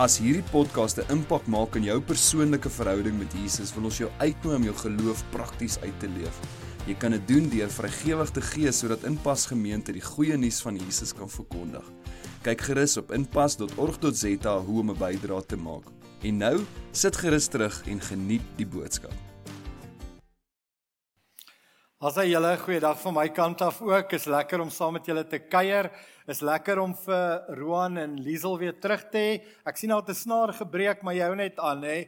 As 0.00 0.14
hierdie 0.16 0.46
podcast 0.48 0.96
'n 0.96 1.12
impak 1.12 1.44
maak 1.46 1.74
in 1.76 1.84
jou 1.84 2.00
persoonlike 2.00 2.70
verhouding 2.72 3.18
met 3.18 3.34
Jesus, 3.36 3.74
wil 3.74 3.84
ons 3.84 3.98
jou 3.98 4.08
uitnooi 4.18 4.56
om 4.56 4.62
jou 4.62 4.74
geloof 4.74 5.24
prakties 5.30 5.76
uit 5.80 6.00
te 6.00 6.08
leef. 6.08 6.40
Jy 6.86 6.94
kan 6.94 7.10
dit 7.10 7.28
doen 7.28 7.48
deur 7.48 7.68
vrygewig 7.68 8.30
te 8.30 8.40
gee 8.40 8.72
sodat 8.72 9.04
Inpas 9.04 9.46
Gemeente 9.46 9.92
die 9.92 10.00
goeie 10.00 10.36
nuus 10.36 10.62
van 10.62 10.76
Jesus 10.76 11.12
kan 11.12 11.28
verkondig. 11.28 11.84
Kyk 12.42 12.60
gerus 12.60 12.96
op 12.96 13.12
inpas.org.za 13.12 14.58
hoe 14.58 14.80
om 14.80 14.90
'n 14.90 14.98
bydrae 14.98 15.46
te 15.46 15.56
maak. 15.56 15.84
En 16.22 16.36
nou, 16.36 16.64
sit 16.92 17.16
gerus 17.16 17.46
terug 17.48 17.82
en 17.86 18.00
geniet 18.00 18.42
die 18.56 18.66
boodskap. 18.66 19.12
Asai 22.00 22.30
julle 22.30 22.54
goeiedag 22.56 22.96
van 23.02 23.12
my 23.12 23.28
kant 23.28 23.60
af 23.60 23.82
ook. 23.82 24.12
Is 24.16 24.24
lekker 24.24 24.60
om 24.60 24.70
saam 24.70 24.94
met 24.96 25.04
julle 25.04 25.26
te 25.28 25.38
kuier. 25.38 25.90
Is 26.30 26.44
lekker 26.46 26.78
om 26.78 26.92
vir 26.94 27.56
Roan 27.58 27.96
en 27.98 28.12
Liesel 28.22 28.52
weer 28.60 28.76
terug 28.78 29.00
te 29.10 29.18
hê. 29.18 29.30
Ek 29.66 29.74
sien 29.80 29.90
al 29.90 30.04
'n 30.06 30.14
snaar 30.14 30.52
gebreek, 30.54 31.02
maar 31.02 31.14
jy 31.14 31.26
hou 31.26 31.34
net 31.34 31.58
aan, 31.58 31.82
hè. 31.82 32.06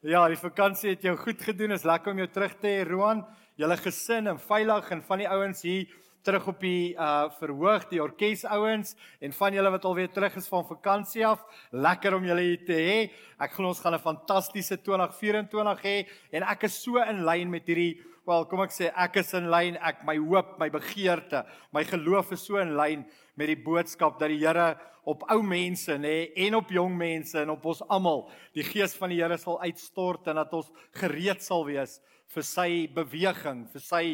Ja, 0.00 0.28
die 0.28 0.36
vakansie 0.36 0.90
het 0.90 1.02
jou 1.02 1.16
goed 1.16 1.42
gedoen. 1.42 1.72
Is 1.72 1.82
lekker 1.82 2.12
om 2.12 2.18
jou 2.18 2.28
terug 2.28 2.54
te 2.60 2.68
hê, 2.68 2.86
Roan. 2.86 3.26
Julle 3.56 3.76
gesin 3.76 4.28
en 4.28 4.38
veilig 4.38 4.90
en 4.92 5.02
van 5.02 5.18
die 5.18 5.28
ouens 5.28 5.62
hier 5.62 5.86
terug 6.22 6.46
op 6.46 6.60
die 6.60 6.94
uh 6.94 7.28
verhoog, 7.40 7.88
die 7.90 8.00
orkes 8.00 8.44
ouens 8.44 8.94
en 9.20 9.32
van 9.32 9.52
julle 9.52 9.70
wat 9.70 9.84
alweer 9.84 10.12
terug 10.12 10.36
is 10.36 10.48
van 10.48 10.64
vakansie 10.64 11.26
af. 11.26 11.42
Lekker 11.72 12.14
om 12.14 12.24
julle 12.24 12.40
hier 12.42 12.64
te 12.64 12.72
hê. 12.72 13.10
Ek 13.40 13.52
glo 13.54 13.68
ons 13.68 13.80
gaan 13.80 13.94
'n 13.94 13.98
fantastiese 13.98 14.76
2024 14.76 15.82
hê 15.82 16.06
en 16.30 16.42
ek 16.44 16.62
is 16.64 16.80
so 16.80 16.98
in 16.98 17.24
lyn 17.24 17.50
met 17.50 17.66
hierdie 17.66 17.98
wel 18.26 18.46
kom 18.48 18.62
ek 18.64 18.72
sê 18.72 18.88
ek 18.96 19.18
is 19.20 19.34
in 19.34 19.50
lyn 19.52 19.76
ek 19.76 20.04
my 20.08 20.16
hoop 20.16 20.58
my 20.58 20.70
begeerte 20.70 21.44
my 21.76 21.84
geloof 21.84 22.32
is 22.32 22.40
so 22.46 22.56
in 22.56 22.76
lyn 22.76 23.04
met 23.34 23.50
die 23.50 23.62
boodskap 23.64 24.18
dat 24.18 24.30
die 24.32 24.40
Here 24.42 24.74
op 25.04 25.24
ou 25.32 25.42
mense 25.44 25.96
nê 26.00 26.32
en 26.46 26.56
op 26.56 26.70
jong 26.72 26.94
mense 26.96 27.36
en 27.40 27.52
op 27.52 27.64
ons 27.68 27.82
almal 27.92 28.24
die 28.56 28.64
gees 28.64 28.94
van 28.96 29.12
die 29.12 29.20
Here 29.20 29.36
sal 29.38 29.60
uitstort 29.60 30.30
en 30.32 30.40
dat 30.40 30.54
ons 30.56 30.70
gereed 30.96 31.42
sal 31.44 31.66
wees 31.68 31.98
vir 32.34 32.46
sy 32.46 32.68
beweging 32.94 33.66
vir 33.72 33.84
sy 33.84 34.04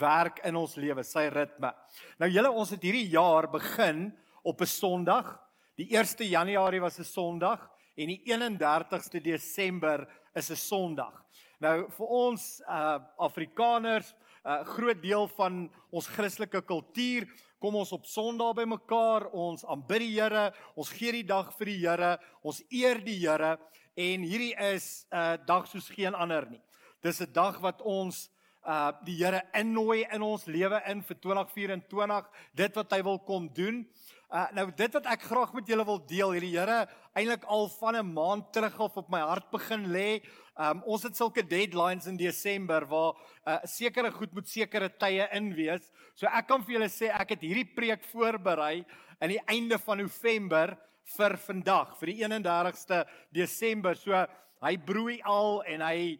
werk 0.00 0.40
in 0.46 0.58
ons 0.58 0.76
lewe 0.80 1.04
sy 1.06 1.28
ritme. 1.32 1.70
Nou 2.18 2.28
julle 2.30 2.50
ons 2.50 2.72
het 2.74 2.82
hierdie 2.82 3.08
jaar 3.12 3.48
begin 3.50 4.10
op 4.42 4.60
'n 4.60 4.66
Sondag. 4.66 5.38
Die 5.76 5.96
1 5.96 6.28
Januarie 6.28 6.80
was 6.80 6.98
'n 6.98 7.04
Sondag 7.04 7.70
en 7.96 8.08
die 8.08 8.22
31ste 8.24 9.20
Desember 9.20 10.06
is 10.34 10.50
'n 10.50 10.56
Sondag. 10.56 11.24
Nou 11.60 11.90
vir 11.90 12.06
ons 12.06 12.62
uh 12.68 12.98
Afrikaners, 13.18 14.14
'n 14.44 14.48
uh, 14.48 14.64
groot 14.64 15.02
deel 15.02 15.28
van 15.28 15.70
ons 15.90 16.06
Christelike 16.06 16.62
kultuur, 16.62 17.28
kom 17.60 17.76
ons 17.76 17.92
op 17.92 18.08
Sondag 18.08 18.54
bymekaar, 18.56 19.28
ons 19.36 19.66
aanbid 19.68 20.06
die 20.06 20.14
Here, 20.16 20.48
ons 20.80 20.90
gee 20.96 21.12
die 21.18 21.26
dag 21.28 21.52
vir 21.58 21.68
die 21.68 21.78
Here, 21.82 22.10
ons 22.40 22.62
eer 22.72 23.00
die 23.04 23.18
Here 23.20 23.58
en 24.00 24.24
hierdie 24.24 24.54
is 24.72 25.06
'n 25.12 25.16
uh, 25.16 25.36
dag 25.46 25.68
soos 25.68 25.90
geen 25.92 26.14
ander 26.14 26.48
nie. 26.48 26.62
Dis 27.02 27.20
'n 27.20 27.32
dag 27.32 27.60
wat 27.60 27.82
ons 27.82 28.30
uh 28.64 28.92
die 29.04 29.16
Here 29.16 29.42
innooi 29.54 30.06
in 30.12 30.22
ons 30.22 30.46
lewe 30.46 30.80
in 30.86 31.02
vir 31.02 31.16
2024, 31.16 32.30
dit 32.54 32.74
wat 32.74 32.92
hy 32.92 33.02
wil 33.02 33.18
kom 33.18 33.48
doen. 33.52 33.86
Uh 34.30 34.46
nou 34.52 34.70
dit 34.70 34.92
wat 34.94 35.06
ek 35.06 35.22
graag 35.22 35.52
met 35.52 35.66
julle 35.66 35.84
wil 35.84 36.00
deel, 36.06 36.32
hierdie 36.32 36.56
Here 36.56 36.88
eintlik 37.12 37.44
al 37.44 37.68
van 37.68 37.96
'n 37.96 38.12
maand 38.14 38.52
terug 38.52 38.80
af 38.80 38.96
op 38.96 39.08
my 39.10 39.20
hart 39.20 39.50
begin 39.50 39.92
lê. 39.92 40.22
Um 40.60 40.82
ons 40.92 41.06
het 41.06 41.16
sulke 41.16 41.40
deadlines 41.46 42.04
in 42.10 42.18
Desember 42.20 42.84
waar 42.88 43.16
uh 43.48 43.56
sekere 43.64 44.10
goed 44.12 44.34
moet 44.36 44.48
sekere 44.48 44.90
tye 44.92 45.24
in 45.36 45.54
wees. 45.56 45.86
So 46.14 46.28
ek 46.28 46.50
kan 46.50 46.60
vir 46.66 46.76
julle 46.76 46.88
sê 46.92 47.08
ek 47.14 47.32
het 47.32 47.46
hierdie 47.46 47.70
preek 47.76 48.04
voorberei 48.10 48.82
aan 49.20 49.32
die 49.32 49.40
einde 49.48 49.78
van 49.80 50.02
November 50.02 50.74
vir 51.16 51.36
vandag, 51.46 51.94
vir 51.98 52.12
die 52.12 52.18
31ste 52.26 53.00
Desember. 53.32 53.96
So 53.96 54.12
hy 54.60 54.74
broei 54.76 55.16
al 55.24 55.62
en 55.64 55.86
hy 55.86 56.18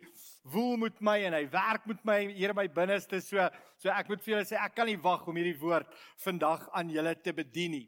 woel 0.48 0.78
met 0.86 1.02
my 1.04 1.18
en 1.28 1.36
hy 1.36 1.44
werk 1.52 1.84
met 1.90 2.00
my 2.08 2.18
hier 2.30 2.54
in 2.54 2.56
my 2.56 2.68
binneste. 2.80 3.20
So 3.20 3.44
so 3.76 3.92
ek 3.92 4.08
moet 4.08 4.24
vir 4.24 4.38
julle 4.38 4.48
sê 4.48 4.56
ek 4.56 4.78
kan 4.78 4.88
nie 4.88 4.96
wag 5.04 5.28
om 5.28 5.36
hierdie 5.36 5.58
woord 5.60 5.92
vandag 6.24 6.64
aan 6.72 6.88
julle 6.96 7.12
te 7.20 7.36
bedien 7.36 7.76
nie. 7.76 7.86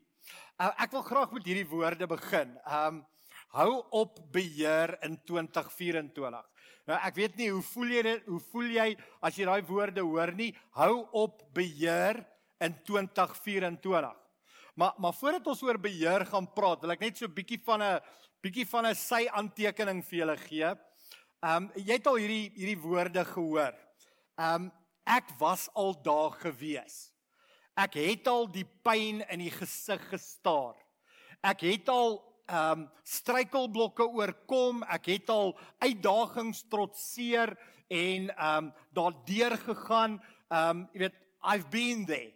Uh, 0.61 0.69
ek 0.85 0.93
wil 0.93 1.03
graag 1.07 1.33
met 1.33 1.49
hierdie 1.49 1.71
woorde 1.71 2.07
begin. 2.13 2.53
Um 2.69 3.01
hou 3.53 3.83
op 3.91 4.19
beheer 4.33 4.97
in 5.05 5.19
2024. 5.29 6.49
Nou 6.89 6.99
ek 7.07 7.19
weet 7.21 7.37
nie 7.39 7.51
hoe 7.53 7.63
voel 7.63 7.95
jy 7.95 8.03
dit, 8.07 8.25
hoe 8.27 8.41
voel 8.53 8.75
jy 8.75 8.89
as 9.23 9.39
jy 9.39 9.47
daai 9.47 9.63
woorde 9.69 10.03
hoor 10.07 10.33
nie? 10.35 10.51
Hou 10.79 11.05
op 11.25 11.45
beheer 11.55 12.25
in 12.63 12.75
2024. 12.89 14.19
Maar 14.75 14.95
maar 14.99 15.15
voordat 15.15 15.47
ons 15.53 15.63
oor 15.63 15.79
beheer 15.79 16.25
gaan 16.27 16.49
praat, 16.57 16.81
wil 16.83 16.95
ek 16.95 17.05
net 17.05 17.19
so 17.19 17.27
'n 17.27 17.35
bietjie 17.35 17.61
van 17.65 17.83
'n 17.83 18.01
bietjie 18.43 18.67
van 18.67 18.87
'n 18.87 18.95
sy 18.95 19.29
aantekening 19.29 20.03
vir 20.05 20.19
julle 20.19 20.37
gee. 20.37 20.75
Um 21.43 21.71
jy 21.77 21.93
het 21.93 22.07
al 22.07 22.17
hierdie 22.17 22.53
hierdie 22.57 22.83
woorde 22.83 23.25
gehoor. 23.25 23.75
Um 24.39 24.73
ek 25.07 25.29
was 25.39 25.69
al 25.75 25.95
daar 26.03 26.31
gewees. 26.31 27.13
Ek 27.77 27.95
het 27.95 28.27
al 28.29 28.47
die 28.53 28.67
pyn 28.85 29.23
in 29.29 29.39
die 29.39 29.51
gesig 29.51 30.03
gestaar. 30.09 30.77
Ek 31.43 31.61
het 31.61 31.89
al 31.89 32.32
ehm 32.47 32.83
um, 32.83 32.87
struikelblokke 33.07 34.07
oorkom. 34.09 34.83
Ek 34.91 35.07
het 35.07 35.31
al 35.31 35.55
uitdagings 35.79 36.65
trotseer 36.69 37.55
en 37.89 38.31
ehm 38.31 38.65
um, 38.65 38.73
daardeur 38.91 39.57
gegaan. 39.59 40.21
Ehm 40.51 40.69
um, 40.69 40.89
jy 40.93 41.07
weet 41.07 41.19
I've 41.43 41.69
been 41.71 42.07
there. 42.07 42.33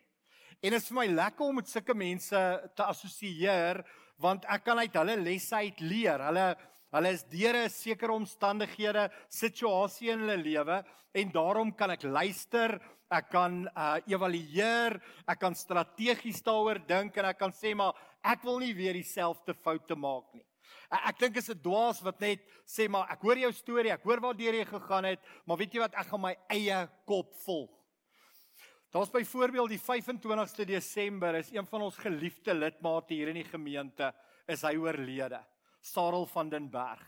En 0.62 0.72
dit 0.72 0.80
is 0.80 0.88
vir 0.88 0.96
my 0.96 1.06
lekker 1.06 1.46
om 1.46 1.60
met 1.60 1.68
sulke 1.68 1.94
mense 1.94 2.40
te 2.74 2.82
assosieer 2.82 3.84
want 4.18 4.46
ek 4.48 4.64
kan 4.64 4.78
uit 4.80 4.94
hulle 4.96 5.16
lesse 5.20 5.54
uit 5.54 5.80
leer. 5.80 6.22
Hulle 6.30 6.56
hulle 6.96 7.10
is 7.12 7.24
deur 7.28 7.56
'n 7.66 7.70
sekere 7.70 8.12
omstandighede, 8.12 9.10
situasie 9.28 10.10
in 10.10 10.20
hulle 10.20 10.36
lewe 10.36 10.84
en 11.12 11.32
daarom 11.32 11.74
kan 11.76 11.90
ek 11.90 12.02
luister 12.02 12.80
ek 13.10 13.28
kan 13.30 13.66
uh 13.76 13.96
evalueer, 14.10 14.98
ek 15.28 15.38
kan 15.38 15.54
strategies 15.54 16.42
daaroor 16.42 16.80
dink 16.88 17.16
en 17.18 17.28
ek 17.30 17.38
kan 17.38 17.52
sê 17.54 17.74
maar 17.74 17.94
ek 18.26 18.44
wil 18.46 18.60
nie 18.62 18.74
weer 18.74 18.96
dieselfde 18.96 19.54
foute 19.54 19.96
maak 19.98 20.28
nie. 20.34 20.44
Ek, 20.90 21.18
dink 21.18 21.36
is 21.36 21.50
'n 21.50 21.62
dwaas 21.62 22.02
wat 22.02 22.20
net 22.20 22.42
sê 22.66 22.88
maar 22.88 23.10
ek 23.10 23.22
hoor 23.22 23.38
jou 23.38 23.52
storie, 23.52 23.92
ek 23.92 24.04
hoor 24.04 24.20
waar 24.20 24.34
jy 24.34 24.64
gegaan 24.64 25.04
het, 25.04 25.20
maar 25.46 25.58
weet 25.58 25.74
jy 25.74 25.80
wat 25.80 25.94
ek 25.94 26.06
gaan 26.06 26.20
my 26.20 26.36
eie 26.50 26.88
kop 27.06 27.34
volg. 27.44 27.70
Daar's 28.92 29.10
byvoorbeeld 29.10 29.68
die 29.68 29.82
25ste 29.82 30.64
Desember 30.64 31.34
is 31.34 31.50
een 31.50 31.66
van 31.66 31.82
ons 31.82 31.96
geliefde 31.96 32.54
lidmate 32.54 33.14
hier 33.14 33.28
in 33.28 33.42
die 33.42 33.50
gemeente 33.50 34.14
is 34.48 34.62
hy 34.62 34.76
oorlede. 34.76 35.44
Sarel 35.80 36.26
van 36.26 36.48
den 36.48 36.70
Berg. 36.70 37.02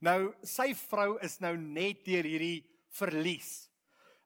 Nou 0.00 0.34
sy 0.42 0.74
vrou 0.74 1.18
is 1.20 1.38
nou 1.40 1.56
net 1.56 2.04
deur 2.04 2.24
hierdie 2.24 2.64
verlies 2.88 3.72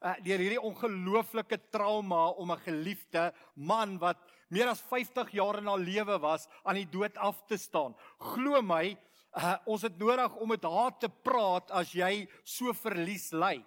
uh, 0.04 0.14
deur 0.24 0.42
hierdie 0.42 0.62
ongelooflike 0.62 1.58
trauma 1.72 2.28
om 2.36 2.52
'n 2.52 2.64
geliefde 2.64 3.32
man 3.54 3.98
wat 3.98 4.18
meer 4.48 4.70
as 4.70 4.82
50 4.90 5.32
jaar 5.36 5.58
in 5.60 5.70
haar 5.70 5.82
lewe 5.82 6.18
was 6.22 6.46
aan 6.64 6.78
die 6.80 6.88
dood 6.90 7.16
af 7.16 7.42
te 7.48 7.58
staan. 7.58 7.94
Glo 8.32 8.62
my, 8.62 8.96
uh, 9.36 9.56
ons 9.66 9.82
het 9.82 9.96
nodig 9.98 10.36
om 10.40 10.52
met 10.54 10.64
haar 10.64 10.96
te 10.98 11.08
praat 11.08 11.70
as 11.70 11.94
jy 11.96 12.26
so 12.44 12.74
verlies 12.76 13.32
ly. 13.32 13.58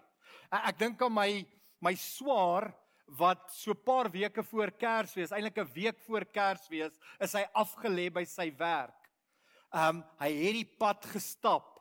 Uh, 0.49 0.61
ek 0.69 0.79
dink 0.79 1.01
aan 1.01 1.15
my 1.15 1.31
my 1.79 1.93
swaar 1.95 2.73
wat 3.19 3.45
so 3.55 3.71
'n 3.71 3.83
paar 3.85 4.11
weke 4.11 4.43
voor 4.43 4.71
Kersfees, 4.71 5.31
eintlik 5.31 5.57
'n 5.57 5.73
week 5.73 5.99
voor 6.05 6.25
Kersfees, 6.25 6.91
is 7.19 7.33
hy 7.33 7.45
afgelê 7.55 8.11
by 8.11 8.25
sy 8.25 8.51
werk. 8.51 8.99
Um 9.71 10.03
hy 10.19 10.31
het 10.33 10.53
die 10.53 10.77
pad 10.77 11.05
gestap 11.05 11.79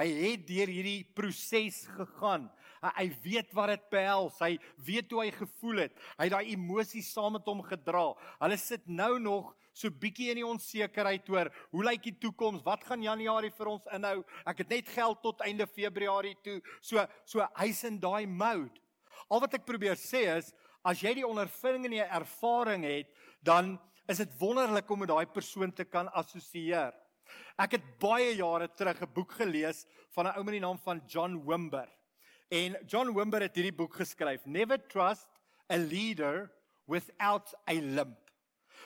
Hy 0.00 0.06
het 0.08 0.46
deur 0.48 0.70
hierdie 0.70 1.02
proses 1.16 1.82
gegaan. 1.96 2.46
Hy, 2.80 2.90
hy 2.96 3.06
weet 3.24 3.54
wat 3.56 3.74
dit 3.74 3.88
behels. 3.92 4.38
Hy 4.40 4.56
weet 4.86 5.12
hoe 5.12 5.24
hy 5.24 5.30
gevoel 5.36 5.84
het. 5.86 5.96
Hy 6.18 6.28
het 6.28 6.34
daai 6.34 6.52
emosies 6.54 7.10
saam 7.12 7.36
met 7.36 7.48
hom 7.48 7.62
gedra. 7.66 8.06
Hulle 8.40 8.58
sit 8.60 8.86
nou 8.88 9.18
nog 9.22 9.54
so 9.76 9.90
bietjie 9.90 10.30
in 10.32 10.40
die 10.40 10.46
onsekerheid 10.46 11.28
oor 11.32 11.50
hoe 11.70 11.84
lyk 11.86 12.08
die 12.08 12.16
toekoms? 12.20 12.64
Wat 12.66 12.84
gaan 12.88 13.04
Januarie 13.04 13.52
vir 13.54 13.70
ons 13.72 13.92
inhou? 13.94 14.20
Ek 14.48 14.64
het 14.64 14.72
net 14.72 14.88
geld 14.92 15.20
tot 15.24 15.44
einde 15.46 15.66
Februarie 15.70 16.36
toe. 16.44 16.58
So 16.80 17.04
so 17.24 17.44
hy's 17.60 17.84
in 17.88 18.00
daai 18.02 18.26
mode. 18.26 18.80
Al 19.30 19.42
wat 19.44 19.54
ek 19.60 19.68
probeer 19.68 19.98
sê 20.00 20.26
is 20.38 20.50
as 20.86 21.02
jy 21.04 21.12
die 21.20 21.28
ondervinding 21.28 21.90
en 21.90 21.96
die 21.98 22.06
ervaring 22.06 22.86
het, 22.88 23.10
dan 23.44 23.74
is 24.08 24.22
dit 24.22 24.32
wonderlik 24.40 24.88
om 24.90 25.02
met 25.04 25.10
daai 25.12 25.28
persoon 25.28 25.72
te 25.76 25.84
kan 25.84 26.08
assosieer. 26.16 26.94
Ek 27.60 27.76
het 27.76 27.84
baie 28.02 28.32
jare 28.34 28.68
terug 28.74 29.02
'n 29.02 29.12
boek 29.14 29.32
gelees 29.38 29.86
van 30.16 30.26
'n 30.26 30.36
ou 30.36 30.44
met 30.44 30.56
die 30.56 30.64
naam 30.66 30.78
van 30.78 31.02
John 31.06 31.36
Wimber. 31.46 31.88
En 32.50 32.74
John 32.86 33.12
Wimber 33.14 33.44
het 33.46 33.54
hierdie 33.54 33.76
boek 33.78 33.94
geskryf, 34.00 34.42
Never 34.44 34.80
Trust 34.90 35.28
a 35.70 35.76
Leader 35.78 36.48
Without 36.90 37.52
a 37.70 37.76
Limp. 37.78 38.18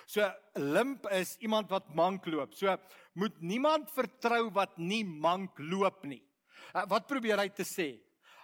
So 0.07 0.27
limp 0.61 1.07
is 1.17 1.37
iemand 1.41 1.71
wat 1.73 1.95
mank 1.97 2.27
loop. 2.29 2.53
So 2.53 2.77
moet 3.17 3.41
niemand 3.41 3.89
vertrou 3.95 4.51
wat 4.53 4.77
nie 4.77 5.05
mank 5.05 5.57
loop 5.57 6.05
nie. 6.05 6.21
Uh, 6.75 6.85
wat 6.91 7.09
probeer 7.09 7.41
hy 7.41 7.49
te 7.57 7.65
sê? 7.65 7.95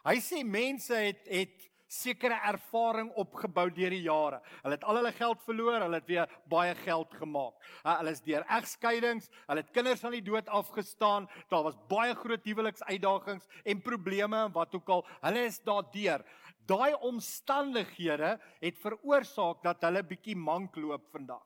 Hy 0.06 0.16
sê 0.24 0.40
mense 0.46 0.96
het 0.96 1.28
het 1.28 1.68
sekere 1.90 2.36
ervaring 2.46 3.10
opgebou 3.18 3.66
deur 3.74 3.90
die 3.90 4.04
jare. 4.04 4.38
Hulle 4.62 4.76
het 4.76 4.86
al 4.86 5.00
hulle 5.00 5.12
geld 5.16 5.42
verloor, 5.42 5.80
hulle 5.82 5.98
het 5.98 6.08
weer 6.08 6.34
baie 6.50 6.74
geld 6.84 7.16
gemaak. 7.18 7.56
Uh, 7.82 7.96
hulle 7.98 8.14
is 8.14 8.22
deur 8.22 8.46
egskeidings, 8.58 9.26
hulle 9.48 9.64
het 9.64 9.72
kinders 9.74 10.04
aan 10.06 10.14
die 10.14 10.24
dood 10.24 10.48
afgestaan. 10.60 11.26
Daar 11.50 11.66
was 11.66 11.78
baie 11.90 12.14
groot 12.14 12.46
huweliksuitdagings 12.46 13.48
en 13.64 13.82
probleme 13.82 14.44
en 14.46 14.54
wat 14.54 14.74
ook 14.78 14.94
al. 14.94 15.06
Hulle 15.26 15.44
is 15.50 15.58
daardeur. 15.66 16.24
Daai 16.70 16.94
omstandighede 17.10 18.36
het 18.60 18.78
veroorsaak 18.78 19.64
dat 19.66 19.82
hulle 19.82 20.04
bietjie 20.06 20.38
mank 20.38 20.78
loop 20.78 21.08
vandag. 21.10 21.42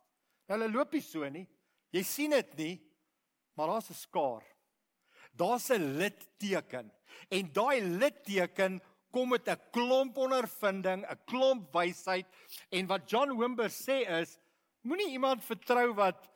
Hulle 0.52 0.68
loop 0.68 0.92
nie 0.92 1.04
so 1.04 1.24
nie. 1.32 1.46
Jy 1.94 2.02
sien 2.04 2.34
dit 2.34 2.56
nie, 2.58 2.74
maar 3.56 3.70
daar's 3.72 3.88
'n 3.90 3.94
skaar. 3.94 4.44
Daar's 5.32 5.70
'n 5.70 5.96
litteken 5.96 6.92
en 7.30 7.52
daai 7.52 7.80
litteken 7.80 8.82
kom 9.14 9.30
met 9.30 9.48
'n 9.48 9.60
klomp 9.70 10.16
ondervinding, 10.18 11.06
'n 11.06 11.20
klomp 11.30 11.72
wysheid 11.72 12.26
en 12.70 12.86
wat 12.86 13.10
John 13.10 13.38
Wimber 13.38 13.70
sê 13.70 14.02
is 14.20 14.38
moenie 14.82 15.12
iemand 15.14 15.44
vertrou 15.44 15.94
wat 15.94 16.28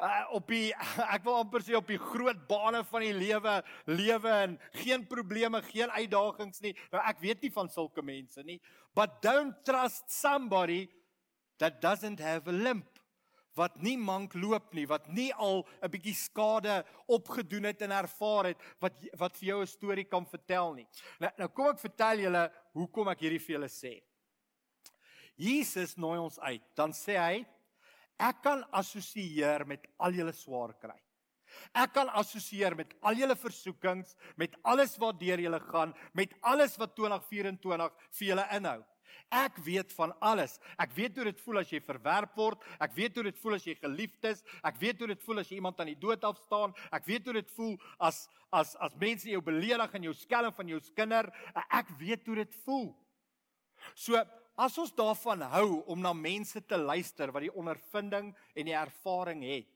uh, 0.00 0.26
op 0.30 0.48
die 0.48 0.74
ek 1.14 1.24
wil 1.24 1.38
amper 1.40 1.62
sê 1.64 1.76
op 1.78 1.88
die 1.88 2.00
groot 2.00 2.42
bane 2.48 2.82
van 2.90 3.06
die 3.06 3.14
lewe 3.14 3.62
lewe 3.86 4.32
en 4.42 4.58
geen 4.82 5.06
probleme, 5.06 5.62
geen 5.70 5.90
uitdagings 5.90 6.60
nie. 6.60 6.74
Nou 6.92 7.02
ek 7.02 7.22
weet 7.22 7.42
nie 7.42 7.52
van 7.52 7.70
sulke 7.72 8.02
mense 8.02 8.42
nie, 8.42 8.60
but 8.94 9.22
don't 9.22 9.64
trust 9.64 10.10
somebody 10.10 10.86
that 11.58 11.80
doesn't 11.80 12.20
have 12.20 12.48
a 12.48 12.52
limp 12.52 12.95
wat 13.56 13.78
nie 13.82 13.96
mank 13.96 14.34
loop 14.34 14.74
nie, 14.76 14.86
wat 14.86 15.08
nie 15.08 15.32
al 15.34 15.66
'n 15.82 15.90
bietjie 15.90 16.14
skade 16.14 16.84
opgedoen 17.08 17.64
het 17.64 17.82
en 17.82 17.92
ervaar 17.92 18.52
het 18.52 18.58
wat 18.80 18.94
wat 19.18 19.36
vir 19.36 19.48
jou 19.48 19.60
'n 19.62 19.66
storie 19.66 20.04
kan 20.04 20.26
vertel 20.26 20.74
nie. 20.74 20.86
Nou 21.20 21.30
nou 21.38 21.48
kom 21.48 21.66
ek 21.68 21.78
vertel 21.78 22.18
julle 22.18 22.52
hoekom 22.74 23.08
ek 23.08 23.20
hierdie 23.20 23.40
vir 23.40 23.56
julle 23.56 23.68
sê. 23.68 24.02
Jesus 25.36 25.96
nooi 25.96 26.18
ons 26.18 26.38
uit. 26.38 26.62
Dan 26.74 26.92
sê 26.92 27.16
hy 27.18 27.46
ek 28.18 28.42
kan 28.42 28.64
assosieer 28.72 29.66
met 29.66 29.86
al 29.98 30.12
julle 30.12 30.32
swaar 30.32 30.72
kry. 30.80 31.00
Ek 31.76 31.92
kan 31.92 32.08
assosieer 32.08 32.74
met 32.76 32.92
al 33.02 33.14
julle 33.14 33.36
versoekings, 33.36 34.16
met 34.36 34.56
alles 34.64 34.96
wat 34.98 35.18
deur 35.20 35.40
julle 35.40 35.60
gaan, 35.60 35.94
met 36.12 36.32
alles 36.42 36.76
wat 36.80 36.94
2024 36.96 37.92
vir 38.18 38.28
julle 38.28 38.46
inhou. 38.56 38.84
Ek 39.32 39.58
weet 39.66 39.92
van 39.96 40.14
alles. 40.24 40.58
Ek 40.78 40.92
weet 40.96 41.16
hoe 41.18 41.26
dit 41.28 41.40
voel 41.42 41.60
as 41.62 41.72
jy 41.72 41.80
verwerp 41.82 42.36
word. 42.38 42.62
Ek 42.80 42.94
weet 42.96 43.18
hoe 43.18 43.26
dit 43.26 43.38
voel 43.42 43.58
as 43.58 43.66
jy 43.66 43.74
geliefd 43.78 44.30
is. 44.32 44.42
Ek 44.66 44.78
weet 44.80 45.02
hoe 45.02 45.10
dit 45.12 45.22
voel 45.26 45.42
as 45.42 45.50
jy 45.50 45.58
iemand 45.60 45.80
aan 45.80 45.90
die 45.90 45.98
dood 45.98 46.24
afstaan. 46.24 46.74
Ek 46.94 47.06
weet 47.08 47.26
hoe 47.26 47.38
dit 47.40 47.54
voel 47.56 47.76
as 47.98 48.26
as 48.54 48.76
as 48.80 48.94
mense 48.96 49.26
jou 49.28 49.40
beledig 49.42 49.94
en 49.98 50.04
jou 50.06 50.14
skelm 50.14 50.54
van 50.54 50.68
jou 50.70 50.78
skinder. 50.80 51.28
Ek 51.66 51.90
weet 51.98 52.26
hoe 52.30 52.38
dit 52.44 52.58
voel. 52.64 52.92
So 53.94 54.22
as 54.56 54.76
ons 54.80 54.94
daarvan 54.96 55.42
hou 55.52 55.82
om 55.92 56.00
na 56.00 56.14
mense 56.16 56.62
te 56.64 56.78
luister 56.80 57.32
wat 57.34 57.44
die 57.44 57.52
ondervinding 57.52 58.30
en 58.54 58.68
die 58.68 58.76
ervaring 58.76 59.42
het. 59.44 59.68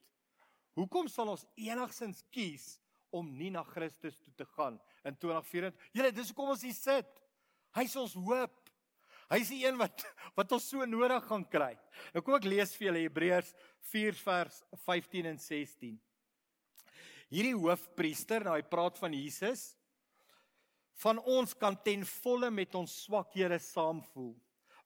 Hoekom 0.79 1.11
sal 1.11 1.33
ons 1.35 1.45
enigsins 1.59 2.23
kies 2.33 2.79
om 3.13 3.27
nie 3.37 3.51
na 3.53 3.65
Christus 3.67 4.17
toe 4.23 4.33
te 4.39 4.47
gaan 4.55 4.79
in 5.05 5.17
2024? 5.19 5.91
Julle, 5.93 6.13
dis 6.15 6.31
hoekom 6.31 6.55
ons 6.55 6.65
hier 6.65 6.77
sit. 6.77 7.11
Hy 7.77 7.85
is 7.87 7.99
ons 8.01 8.17
hoop. 8.17 8.55
Hy's 9.31 9.51
die 9.53 9.63
een 9.63 9.79
wat 9.79 10.05
wat 10.39 10.53
ons 10.57 10.69
so 10.73 10.87
nodig 10.87 11.25
gaan 11.29 11.45
kry. 11.51 11.75
Nou 12.15 12.23
kom 12.25 12.37
ek 12.39 12.49
lees 12.49 12.73
vir 12.77 12.89
julle 12.89 13.03
Hebreërs 13.05 13.51
4 13.91 14.17
vers 14.25 14.63
15 14.87 15.29
en 15.31 15.39
16. 15.43 15.99
Hierdie 17.31 17.55
hoofpriester, 17.55 18.43
nou 18.43 18.57
hy 18.57 18.65
praat 18.67 18.97
van 18.99 19.15
Jesus, 19.15 19.77
van 20.99 21.21
ons 21.23 21.53
kan 21.55 21.77
ten 21.85 22.03
volle 22.23 22.51
met 22.51 22.75
ons 22.75 22.95
swakhede 23.05 23.61
saamvoel, 23.63 24.33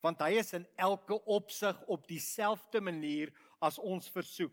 want 0.04 0.20
hy 0.20 0.34
is 0.42 0.52
in 0.58 0.66
elke 0.76 1.16
opsig 1.24 1.78
op 1.88 2.04
dieselfde 2.10 2.82
manier 2.84 3.32
as 3.64 3.80
ons 3.80 4.10
versoek, 4.12 4.52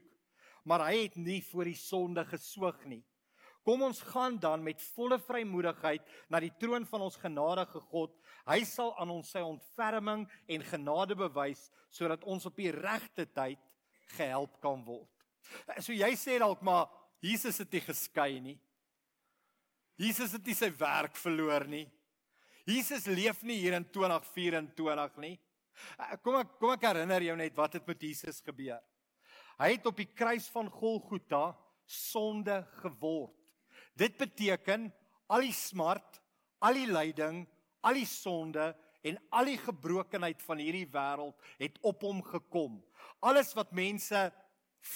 maar 0.63 0.85
hy 0.87 1.03
het 1.03 1.17
nie 1.19 1.41
voor 1.49 1.67
die 1.67 1.77
sonde 1.77 2.23
geswyg 2.31 2.79
nie. 2.87 3.03
Kom 3.65 3.83
ons 3.85 4.01
gaan 4.09 4.39
dan 4.41 4.63
met 4.65 4.81
volle 4.95 5.19
vrymoedigheid 5.21 6.07
na 6.33 6.39
die 6.41 6.53
troon 6.59 6.85
van 6.89 7.05
ons 7.05 7.19
genadige 7.21 7.81
God. 7.91 8.13
Hy 8.49 8.63
sal 8.65 8.95
aan 8.97 9.11
ons 9.13 9.29
sy 9.29 9.43
ontferming 9.45 10.25
en 10.49 10.65
genade 10.65 11.17
bewys 11.17 11.67
sodat 11.93 12.25
ons 12.25 12.47
op 12.49 12.57
die 12.57 12.71
regte 12.73 13.27
tyd 13.29 13.61
gehelp 14.15 14.57
kan 14.63 14.81
word. 14.85 15.09
So 15.79 15.93
jy 15.93 16.09
sê 16.17 16.39
dalk 16.41 16.63
maar 16.65 16.89
Jesus 17.21 17.59
het 17.61 17.73
nie 17.73 17.83
geskei 17.85 18.39
nie. 18.41 18.57
Jesus 20.01 20.33
het 20.33 20.47
nie 20.47 20.57
sy 20.57 20.71
werk 20.79 21.19
verloor 21.21 21.67
nie. 21.69 21.85
Jesus 22.65 23.05
leef 23.09 23.43
nie 23.45 23.59
hier 23.61 23.75
in 23.77 23.85
2024 23.93 25.19
nie. 25.21 25.35
Kom 26.25 26.39
ek 26.39 26.55
kom 26.57 26.73
ek 26.73 26.87
herinner 26.89 27.23
jou 27.25 27.35
net 27.37 27.53
wat 27.57 27.77
het 27.77 27.85
met 27.85 28.01
Jesus 28.01 28.41
gebeur. 28.45 28.81
Hy 29.61 29.69
het 29.75 29.85
op 29.85 29.99
die 30.01 30.09
kruis 30.09 30.47
van 30.49 30.69
Golgotha 30.73 31.51
sonde 31.85 32.63
geword. 32.81 33.40
Dit 34.01 34.17
beteken 34.17 34.89
al 35.29 35.45
die 35.45 35.53
smart, 35.53 36.17
al 36.65 36.77
die 36.79 36.89
lyding, 36.89 37.43
al 37.85 37.97
die 37.99 38.07
sonde 38.09 38.71
en 39.05 39.17
al 39.33 39.49
die 39.49 39.59
gebrokenheid 39.61 40.41
van 40.45 40.61
hierdie 40.61 40.87
wêreld 40.89 41.37
het 41.61 41.77
op 41.85 42.01
hom 42.05 42.21
gekom. 42.25 42.79
Alles 43.21 43.53
wat 43.57 43.73
mense 43.77 44.29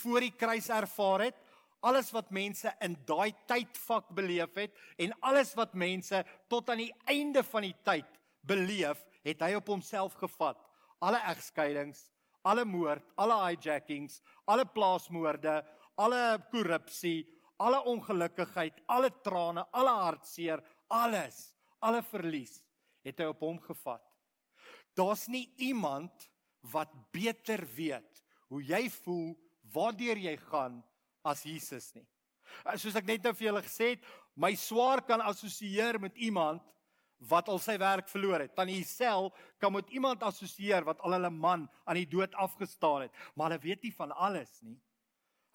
voor 0.01 0.25
die 0.25 0.33
kruis 0.33 0.69
ervaar 0.73 1.27
het, 1.27 1.37
alles 1.85 2.09
wat 2.13 2.31
mense 2.33 2.71
in 2.81 2.95
daai 3.05 3.33
tydvak 3.49 4.09
beleef 4.17 4.57
het 4.57 4.73
en 5.01 5.13
alles 5.21 5.53
wat 5.57 5.77
mense 5.77 6.23
tot 6.49 6.69
aan 6.73 6.81
die 6.81 6.93
einde 7.05 7.43
van 7.45 7.67
die 7.67 7.75
tyd 7.85 8.09
beleef, 8.45 9.03
het 9.25 9.41
hy 9.41 9.53
op 9.57 9.69
homself 9.69 10.17
gevat. 10.17 10.57
Alle 11.05 11.21
egskeidings, 11.29 12.07
alle 12.45 12.65
moord, 12.65 13.05
alle 13.21 13.37
hijackings, 13.43 14.19
alle 14.49 14.65
plaasmoorde, 14.65 15.59
alle 16.01 16.23
korrupsie, 16.51 17.23
alle 17.57 17.81
ongelukkigheid, 17.91 18.81
alle 18.91 19.11
trane, 19.23 19.65
alle 19.71 19.93
hartseer, 20.01 20.63
alles, 20.91 21.55
alle 21.79 22.01
verlies 22.03 22.59
het 23.05 23.21
hy 23.21 23.29
op 23.29 23.43
hom 23.45 23.59
gevat. 23.63 24.03
Daar's 24.97 25.27
nie 25.31 25.47
iemand 25.61 26.29
wat 26.71 26.91
beter 27.13 27.61
weet 27.75 28.23
hoe 28.49 28.61
jy 28.63 28.87
voel, 29.01 29.33
waardeur 29.73 30.19
jy 30.19 30.35
gaan 30.49 30.79
as 31.25 31.43
Jesus 31.45 31.91
nie. 31.95 32.05
Soos 32.79 32.95
ek 32.95 33.07
net 33.09 33.25
nou 33.25 33.33
vir 33.35 33.49
julle 33.49 33.63
gesê 33.65 33.95
het, 33.95 34.05
my 34.39 34.53
swaar 34.59 35.01
kan 35.05 35.23
assosieer 35.25 35.99
met 36.01 36.15
iemand 36.17 36.63
wat 37.29 37.49
al 37.49 37.59
sy 37.63 37.77
werk 37.79 38.09
verloor 38.11 38.43
het. 38.43 38.53
Tannie 38.55 38.81
Isel 38.81 39.31
kan 39.61 39.73
met 39.73 39.89
iemand 39.95 40.23
assosieer 40.23 40.85
wat 40.87 40.99
al 41.05 41.15
hulle 41.17 41.31
man 41.31 41.65
aan 41.85 41.99
die 41.99 42.09
dood 42.09 42.35
afgestaan 42.35 43.07
het, 43.07 43.23
maar 43.35 43.49
hulle 43.49 43.63
weet 43.63 43.87
nie 43.87 43.93
van 43.95 44.11
alles 44.11 44.59
nie. 44.61 44.77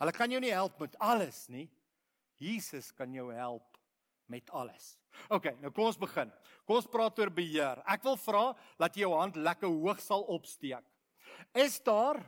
Hulle 0.00 0.14
kan 0.16 0.32
jou 0.32 0.40
nie 0.40 0.54
help 0.54 0.80
met 0.80 0.96
alles 0.98 1.44
nie. 1.52 1.68
Jesus 2.40 2.90
kan 2.96 3.12
jou 3.12 3.28
help 3.34 3.76
met 4.30 4.50
alles. 4.50 4.94
OK, 5.28 5.50
nou 5.60 5.72
kom 5.74 5.90
ons 5.90 5.98
begin. 6.00 6.30
Kom 6.64 6.78
ons 6.78 6.88
praat 6.90 7.18
oor 7.20 7.32
beheer. 7.34 7.82
Ek 7.90 8.04
wil 8.06 8.16
vra 8.20 8.44
dat 8.80 8.96
jy 8.96 9.04
jou 9.04 9.14
hand 9.18 9.36
lekker 9.36 9.68
hoog 9.68 10.00
sal 10.02 10.24
opsteek. 10.32 10.86
Is 11.58 11.80
daar 11.84 12.22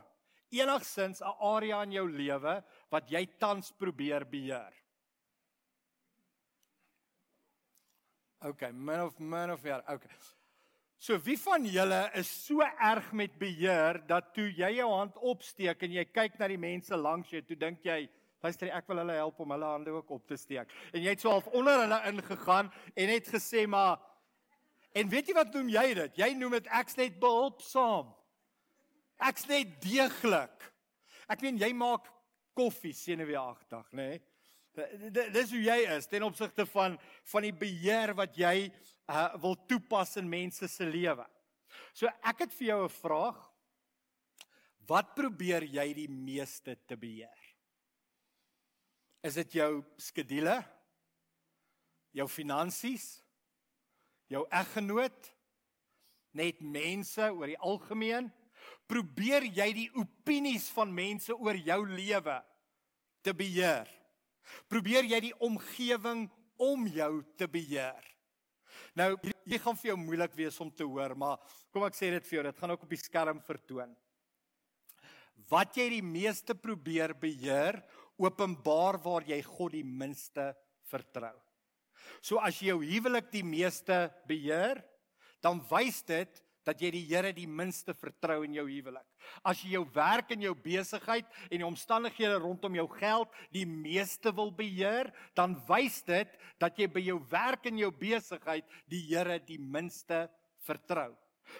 enigsins 0.53 1.21
'n 1.21 1.35
area 1.39 1.81
in 1.83 1.91
jou 1.91 2.07
lewe 2.09 2.63
wat 2.91 3.09
jy 3.09 3.25
tans 3.39 3.71
probeer 3.71 4.25
beheer? 4.25 4.73
OK, 8.43 8.71
min 8.71 9.01
of 9.01 9.19
min 9.19 9.51
of 9.51 9.63
ja, 9.63 9.81
OK. 9.87 10.03
So 10.99 11.17
wie 11.17 11.37
van 11.39 11.65
julle 11.65 12.09
is 12.15 12.29
so 12.45 12.61
erg 12.61 13.11
met 13.11 13.39
beheer 13.39 14.01
dat 14.07 14.33
toe 14.35 14.49
jy 14.51 14.69
jou 14.77 14.89
hand 14.91 15.17
opsteek 15.17 15.83
en 15.83 15.91
jy 15.91 16.05
kyk 16.05 16.37
na 16.39 16.47
die 16.47 16.59
mense 16.59 16.95
langs 16.95 17.31
jou, 17.31 17.41
toe 17.41 17.55
dink 17.55 17.83
jy 17.83 18.09
Luister, 18.43 18.67
ek 18.75 18.89
wil 18.91 18.99
hulle 18.99 19.15
help 19.15 19.37
om 19.39 19.53
hulle 19.55 19.67
hande 19.71 19.91
ook 19.95 20.09
op 20.11 20.25
te 20.27 20.35
steek. 20.35 20.71
En 20.91 20.99
jy 20.99 21.13
het 21.13 21.21
so 21.23 21.31
half 21.31 21.47
onder 21.55 21.79
hulle 21.85 21.99
ingegaan 22.09 22.71
en 22.91 23.11
het 23.13 23.29
gesê 23.31 23.63
maar 23.69 24.01
en 24.91 25.07
weet 25.09 25.31
jy 25.31 25.35
wat 25.37 25.53
noem 25.55 25.69
jy 25.71 25.85
dit? 26.01 26.19
Jy 26.19 26.27
noem 26.35 26.57
dit 26.57 26.67
ek's 26.79 26.99
net 26.99 27.15
behulpsaam. 27.23 28.11
Ek's 29.29 29.47
net 29.47 29.77
deeglik. 29.85 30.67
Ek 31.31 31.41
meen 31.45 31.61
jy 31.61 31.71
maak 31.77 32.09
koffie 32.53 32.93
senuweeagtig, 32.93 33.87
nê? 33.95 34.09
Nee? 34.11 34.21
Dis 34.73 35.53
hoe 35.53 35.61
jy 35.61 35.79
is 35.95 36.09
ten 36.09 36.25
opsigte 36.25 36.65
van 36.73 36.97
van 37.31 37.45
die 37.45 37.53
beheer 37.55 38.11
wat 38.17 38.35
jy 38.37 38.67
uh, 39.07 39.29
wil 39.39 39.55
toepas 39.69 40.17
in 40.19 40.29
mense 40.29 40.67
se 40.67 40.87
lewe. 40.89 41.25
So 41.93 42.11
ek 42.25 42.43
het 42.43 42.59
vir 42.59 42.67
jou 42.73 42.83
'n 42.83 42.95
vraag. 42.99 43.39
Wat 44.83 45.15
probeer 45.15 45.63
jy 45.63 45.93
die 45.93 46.09
meeste 46.09 46.75
te 46.85 46.97
beheer? 46.97 47.42
Is 49.23 49.37
dit 49.39 49.59
jou 49.61 49.83
skedule? 49.97 50.57
Jou 52.13 52.27
finansies? 52.29 53.23
jou 54.33 54.43
eggenoot, 54.51 55.29
net 56.33 56.61
mense 56.61 57.27
oor 57.29 57.51
die 57.51 57.59
algemeen? 57.61 58.29
Probeer 58.89 59.45
jy 59.53 59.67
die 59.75 59.89
opinies 59.99 60.69
van 60.73 60.93
mense 60.93 61.35
oor 61.35 61.57
jou 61.59 61.81
lewe 61.89 62.37
te 63.23 63.33
beheer? 63.35 63.89
Probeer 64.71 65.07
jy 65.07 65.19
die 65.29 65.35
omgewing 65.43 66.25
om 66.61 66.87
jou 66.91 67.11
te 67.39 67.47
beheer? 67.51 68.01
Nou, 68.97 69.13
dit 69.21 69.59
gaan 69.61 69.77
vir 69.77 69.91
jou 69.91 69.99
moeilik 69.99 70.33
wees 70.37 70.57
om 70.61 70.71
te 70.71 70.85
hoor, 70.85 71.15
maar 71.17 71.41
kom 71.73 71.85
ek 71.87 71.97
sê 71.97 72.11
dit 72.13 72.25
vir 72.29 72.39
jou, 72.39 72.45
dit 72.49 72.61
gaan 72.61 72.73
ook 72.73 72.85
op 72.85 72.93
die 72.93 73.01
skerm 73.01 73.41
vertoon. 73.43 73.93
Wat 75.49 75.75
jy 75.77 75.89
die 75.97 76.05
meeste 76.05 76.55
probeer 76.55 77.13
beheer, 77.19 77.81
openbaar 78.21 78.99
waar 79.03 79.25
jy 79.27 79.41
God 79.45 79.73
die 79.75 79.85
minste 79.85 80.51
vertrou. 80.91 81.35
So 82.21 82.39
as 82.43 82.59
jou 82.63 82.79
huwelik 82.83 83.31
die 83.33 83.45
meeste 83.45 84.07
beheer, 84.27 84.83
dan 85.43 85.61
wys 85.71 86.01
dit 86.07 86.43
dat 86.63 86.79
jy 86.79 86.93
die 86.95 87.03
Here 87.09 87.33
die 87.35 87.47
minste 87.49 87.93
vertrou 87.95 88.41
in 88.45 88.55
jou 88.55 88.65
huwelik. 88.69 89.05
As 89.43 89.61
jy 89.63 89.73
jou 89.75 89.83
werk 89.95 90.31
en 90.31 90.45
jou 90.45 90.53
besigheid 90.55 91.27
en 91.49 91.59
die 91.59 91.67
omstandighede 91.67 92.39
rondom 92.39 92.77
jou 92.79 92.87
geld 92.95 93.33
die 93.55 93.65
meeste 93.67 94.31
wil 94.35 94.51
beheer, 94.55 95.11
dan 95.35 95.57
wys 95.67 96.01
dit 96.07 96.31
dat 96.61 96.79
jy 96.79 96.87
by 96.91 97.03
jou 97.03 97.19
werk 97.31 97.67
en 97.67 97.81
jou 97.83 97.91
besigheid 97.91 98.67
die 98.91 99.03
Here 99.09 99.39
die 99.43 99.59
minste 99.59 100.25
vertrou. 100.63 101.11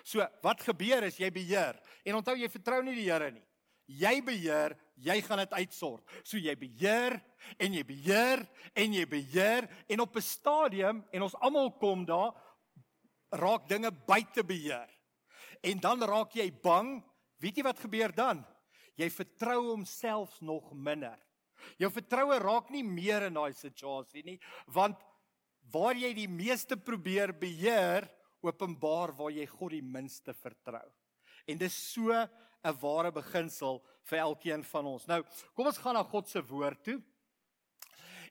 So, 0.08 0.24
wat 0.44 0.64
gebeur 0.64 1.10
as 1.10 1.20
jy 1.20 1.28
beheer? 1.34 1.76
En 2.08 2.22
onthou 2.22 2.38
jy 2.40 2.48
vertrou 2.52 2.80
nie 2.86 2.96
die 2.96 3.10
Here 3.10 3.32
nie. 3.36 3.44
Jy 3.92 4.22
beheer, 4.24 4.78
jy 5.04 5.20
gaan 5.26 5.42
dit 5.44 5.54
uitsort. 5.60 6.08
So 6.24 6.40
jy 6.40 6.56
beheer 6.60 7.18
en 7.60 7.76
jy 7.76 7.84
beheer 7.88 8.44
en 8.80 8.96
jy 8.96 9.06
beheer 9.10 9.68
en 9.88 10.06
op 10.06 10.16
'n 10.16 10.22
stadium 10.22 11.04
en 11.12 11.22
ons 11.22 11.36
almal 11.36 11.72
kom 11.78 12.06
daar 12.06 12.34
raak 13.30 13.68
dinge 13.68 13.92
buite 13.92 14.44
beheer. 14.44 14.90
En 15.64 15.80
dan 15.80 16.04
raak 16.04 16.34
jy 16.34 16.52
bang. 16.52 17.04
Weet 17.40 17.58
jy 17.58 17.64
wat 17.64 17.80
gebeur 17.80 18.12
dan? 18.12 18.46
Jy 18.96 19.10
vertrou 19.10 19.72
homself 19.72 20.42
nog 20.42 20.74
minder. 20.74 21.18
Jou 21.80 21.90
vertroue 21.92 22.38
raak 22.40 22.70
nie 22.70 22.84
meer 22.84 23.28
in 23.30 23.34
daai 23.34 23.54
situasie 23.54 24.24
nie, 24.24 24.40
want 24.68 25.00
waar 25.72 25.96
jy 25.96 26.12
die 26.14 26.28
meeste 26.28 26.78
probeer 26.78 27.34
beheer, 27.40 28.10
openbaar 28.44 29.14
waar 29.16 29.32
jy 29.32 29.46
God 29.48 29.72
die 29.72 29.86
minste 29.86 30.34
vertrou. 30.36 30.84
En 31.48 31.58
dis 31.58 31.76
so 31.94 32.12
'n 32.64 32.80
ware 32.82 33.12
beginsel 33.12 33.84
vir 34.10 34.20
elkeen 34.20 34.64
van 34.64 34.86
ons. 34.86 35.06
Nou, 35.06 35.24
kom 35.54 35.66
ons 35.66 35.78
gaan 35.78 35.94
na 35.94 36.04
God 36.04 36.30
se 36.30 36.42
woord 36.42 36.84
toe. 36.84 37.02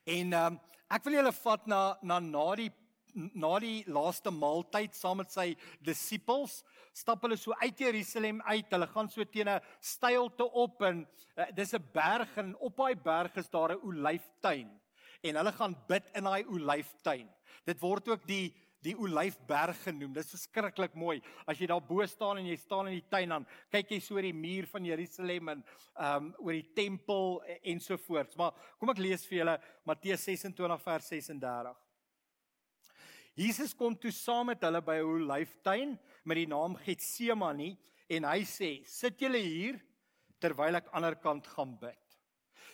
En 0.05 0.33
ehm 0.33 0.53
um, 0.53 0.59
ek 0.89 1.03
wil 1.03 1.13
julle 1.13 1.31
vat 1.31 1.67
na 1.67 1.97
na 2.01 2.19
na 2.19 2.55
die 2.55 2.71
na 3.13 3.59
die 3.59 3.83
laaste 3.87 4.31
maaltyd 4.31 4.95
saam 4.95 5.17
met 5.17 5.31
sy 5.31 5.55
disippels 5.85 6.63
stap 6.93 7.23
hulle 7.25 7.37
so 7.37 7.53
uit 7.61 7.79
Jerusalem 7.79 8.41
uit. 8.45 8.69
Hulle 8.69 8.87
gaan 8.87 9.09
so 9.09 9.25
teen 9.25 9.49
'n 9.49 9.61
steilte 9.81 10.45
op 10.45 10.81
en 10.81 11.07
uh, 11.37 11.45
dis 11.55 11.73
'n 11.73 11.89
berg 11.93 12.37
en 12.37 12.55
op 12.57 12.77
daai 12.77 12.95
berg 12.95 13.35
is 13.37 13.49
daar 13.49 13.73
'n 13.73 13.81
olyftuin. 13.81 14.69
En 15.23 15.35
hulle 15.35 15.51
gaan 15.51 15.75
bid 15.87 16.03
in 16.13 16.23
daai 16.23 16.45
olyftuin. 16.45 17.29
Dit 17.65 17.79
word 17.79 18.07
ook 18.09 18.27
die 18.27 18.53
die 18.83 18.95
olyfberg 18.99 19.77
genoem. 19.85 20.13
Dit 20.15 20.25
is 20.25 20.33
verskriklik 20.35 20.95
mooi. 20.99 21.19
As 21.47 21.59
jy 21.59 21.67
daar 21.71 21.83
bo 21.83 22.05
staan 22.09 22.41
en 22.41 22.49
jy 22.49 22.57
staan 22.59 22.89
in 22.91 22.97
die 22.97 23.07
tuin 23.09 23.31
dan 23.31 23.47
kyk 23.71 23.95
jy 23.95 23.99
so 24.03 24.17
oor 24.17 24.27
die 24.27 24.35
muur 24.35 24.67
van 24.71 24.89
Jerusalem 24.89 25.53
en 25.55 25.63
ehm 25.63 26.27
um, 26.27 26.33
oor 26.43 26.57
die 26.57 26.73
tempel 26.75 27.39
en 27.61 27.81
so 27.83 27.97
voort. 28.07 28.35
Maar 28.39 28.53
kom 28.79 28.91
ek 28.93 29.01
lees 29.03 29.25
vir 29.29 29.39
julle 29.43 29.57
Matteus 29.87 30.27
26 30.27 30.83
vers 30.83 31.09
36. 31.15 31.79
Jesus 33.33 33.73
kom 33.73 33.95
toe 33.97 34.11
saam 34.13 34.51
met 34.51 34.61
hulle 34.61 34.81
by 34.81 34.99
'n 34.99 35.09
olyftuin 35.15 35.97
met 36.23 36.37
die 36.37 36.49
naam 36.49 36.75
Getsemane 36.75 37.77
en 38.09 38.23
hy 38.23 38.41
sê: 38.45 38.85
"Sit 38.85 39.19
julle 39.19 39.39
hier 39.39 39.81
terwyl 40.39 40.75
ek 40.75 40.91
ander 40.93 41.15
kant 41.15 41.47
gaan 41.47 41.77
bid." 41.79 41.97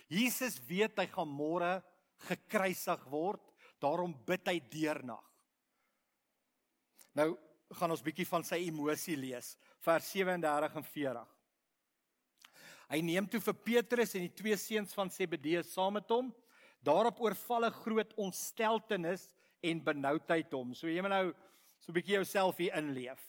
Jesus 0.09 0.59
weet 0.67 0.97
hy 0.97 1.05
gaan 1.05 1.29
môre 1.29 1.83
gekruisig 2.27 3.05
word, 3.11 3.41
daarom 3.79 4.13
bid 4.25 4.47
hy 4.47 4.59
deernag. 4.59 5.28
Nou 7.17 7.33
gaan 7.79 7.91
ons 7.91 8.03
bietjie 8.03 8.27
van 8.27 8.43
sy 8.43 8.63
emosie 8.65 9.17
lees, 9.17 9.53
vers 9.85 10.11
37 10.11 10.75
en 10.75 10.83
40. 10.83 11.27
Hy 12.89 13.01
neem 13.05 13.27
toe 13.29 13.41
vir 13.43 13.57
Petrus 13.67 14.15
en 14.17 14.25
die 14.25 14.33
twee 14.33 14.57
seuns 14.57 14.95
van 14.97 15.11
Zebedeus 15.13 15.69
saam 15.75 15.93
met 15.99 16.09
hom. 16.09 16.31
Daarop 16.81 17.19
oorval 17.21 17.65
'n 17.65 17.79
groot 17.83 18.13
ontsteltenis 18.17 19.33
en 19.61 19.83
benoudheid 19.83 20.51
hom. 20.51 20.73
So 20.73 20.87
jy 20.87 21.01
moet 21.01 21.11
nou 21.11 21.33
so 21.79 21.91
'n 21.91 21.95
bietjie 21.95 22.17
jouself 22.17 22.57
hier 22.57 22.75
inleef. 22.75 23.19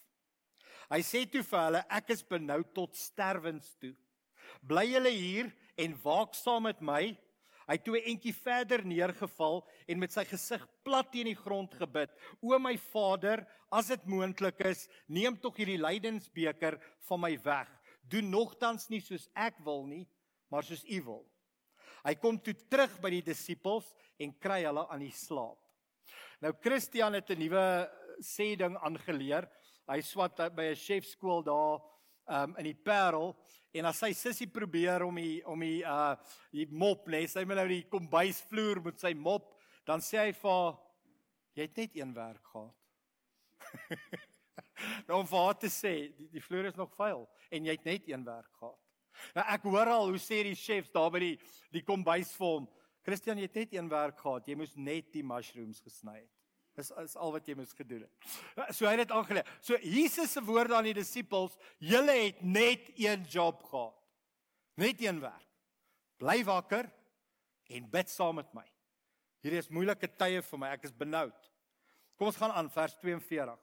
Hy 0.91 1.01
sê 1.03 1.29
toe 1.31 1.43
vir 1.43 1.61
hulle 1.61 1.85
ek 1.91 2.11
is 2.11 2.23
benoud 2.23 2.73
tot 2.75 2.97
sterwens 2.97 3.77
toe. 3.79 3.95
Bly 4.63 4.87
julle 4.87 5.11
hier 5.11 5.53
en 5.77 5.99
waak 6.03 6.35
saam 6.35 6.63
met 6.63 6.81
my. 6.81 7.17
Hy 7.71 7.77
het 7.79 7.85
toe 7.87 8.01
'n 8.01 8.11
entjie 8.11 8.35
verder 8.35 8.83
neergeval 8.83 9.61
en 9.87 9.99
met 9.99 10.11
sy 10.11 10.25
gesig 10.27 10.63
plat 10.83 11.07
teen 11.13 11.31
die 11.31 11.39
grond 11.39 11.71
gebid. 11.79 12.11
O 12.43 12.59
my 12.59 12.77
Vader, 12.77 13.47
as 13.71 13.87
dit 13.87 14.07
moontlik 14.07 14.59
is, 14.67 14.89
neem 15.07 15.37
tog 15.39 15.57
hierdie 15.57 15.79
lydensbeker 15.79 16.81
van 17.07 17.21
my 17.21 17.39
weg. 17.45 17.69
Doen 18.03 18.31
nogtans 18.31 18.89
nie 18.91 19.01
soos 19.01 19.29
ek 19.37 19.55
wil 19.63 19.87
nie, 19.87 20.09
maar 20.51 20.65
soos 20.65 20.83
U 20.83 21.03
wil. 21.03 21.25
Hy 22.03 22.15
kom 22.17 22.41
toe 22.41 22.55
terug 22.55 23.01
by 23.01 23.11
die 23.11 23.23
disippels 23.23 23.95
en 24.19 24.35
kry 24.41 24.65
hulle 24.65 24.89
aan 24.91 25.05
die 25.05 25.15
slaap. 25.15 25.59
Nou 26.41 26.53
Christian 26.61 27.15
het 27.15 27.31
'n 27.31 27.39
nuwe 27.39 27.89
sê 28.21 28.57
ding 28.57 28.77
aangeleer. 28.77 29.49
Hy 29.87 30.01
swat 30.01 30.37
by 30.57 30.73
'n 30.73 30.75
chefskool 30.75 31.45
daar 31.45 31.79
um, 32.31 32.55
in 32.61 32.71
die 32.71 32.79
Parel 32.79 33.35
en 33.75 33.89
as 33.91 34.01
sy 34.03 34.11
sussie 34.17 34.49
probeer 34.51 35.05
om 35.07 35.19
die 35.21 35.41
om 35.49 35.63
die 35.63 35.83
uh 35.87 36.15
die 36.55 36.67
mop 36.71 37.09
lê, 37.11 37.27
sy 37.31 37.45
moet 37.47 37.61
nou 37.61 37.69
die 37.71 37.85
kombuisvloer 37.91 38.83
met 38.85 39.03
sy 39.03 39.13
mop, 39.15 39.55
dan 39.87 40.03
sê 40.05 40.25
hy 40.25 40.33
vir 40.41 40.75
jy 41.59 41.67
het 41.67 41.81
net 41.83 41.97
een 41.99 42.15
werk 42.15 42.53
gehad. 42.53 42.77
nou 45.09 45.21
om 45.21 45.29
vir 45.29 45.45
haar 45.45 45.59
te 45.61 45.71
sê, 45.71 45.95
die, 46.17 46.29
die 46.33 46.43
vloer 46.43 46.71
is 46.71 46.79
nog 46.79 46.95
vuil 46.97 47.27
en 47.51 47.67
jy 47.67 47.77
het 47.77 47.89
net 47.89 48.11
een 48.11 48.27
werk 48.27 48.51
gehad. 48.59 48.79
Nou 49.37 49.47
ek 49.55 49.67
hoor 49.69 49.91
al 49.93 50.11
hoe 50.11 50.21
sê 50.23 50.43
die 50.47 50.59
chefs 50.59 50.93
daar 50.95 51.11
by 51.13 51.23
die 51.23 51.35
die 51.75 51.85
kombuis 51.87 52.33
vir 52.39 52.55
hom, 52.57 52.69
Christian, 53.07 53.39
jy 53.41 53.49
het 53.49 53.57
net 53.57 53.75
een 53.75 53.89
werk 53.89 54.19
gehad. 54.21 54.49
Jy 54.49 54.59
moes 54.61 54.77
net 54.77 55.09
die 55.15 55.25
mushrooms 55.25 55.81
gesny 55.85 56.19
het. 56.21 56.40
Dis 56.79 56.91
is 57.03 57.17
al 57.17 57.33
wat 57.35 57.49
jy 57.49 57.57
moes 57.59 57.73
gedoen 57.77 58.05
het. 58.07 58.75
So 58.77 58.87
hy 58.87 58.95
het 58.95 59.05
dit 59.05 59.15
aangeleer. 59.15 59.49
So 59.61 59.79
Jesus 59.83 60.33
se 60.33 60.43
woorde 60.45 60.77
aan 60.77 60.87
die 60.87 60.97
disippels, 60.97 61.57
julle 61.79 62.15
het 62.15 62.43
net 62.43 62.91
een 62.95 63.25
job 63.29 63.63
gehad. 63.71 63.97
Net 64.81 65.03
een 65.03 65.21
werk. 65.21 65.49
Bly 66.21 66.43
wakker 66.45 66.89
en 67.71 67.91
bid 67.91 68.11
saam 68.11 68.39
met 68.41 68.53
my. 68.57 68.65
Hierdie 69.45 69.61
is 69.63 69.71
moeilike 69.73 70.09
tye 70.21 70.43
vir 70.45 70.61
my. 70.61 70.71
Ek 70.77 70.87
is 70.89 70.95
benoud. 70.97 71.51
Kom 72.21 72.29
ons 72.29 72.39
gaan 72.39 72.53
aan 72.53 72.71
vers 72.73 72.97
42. 73.01 73.57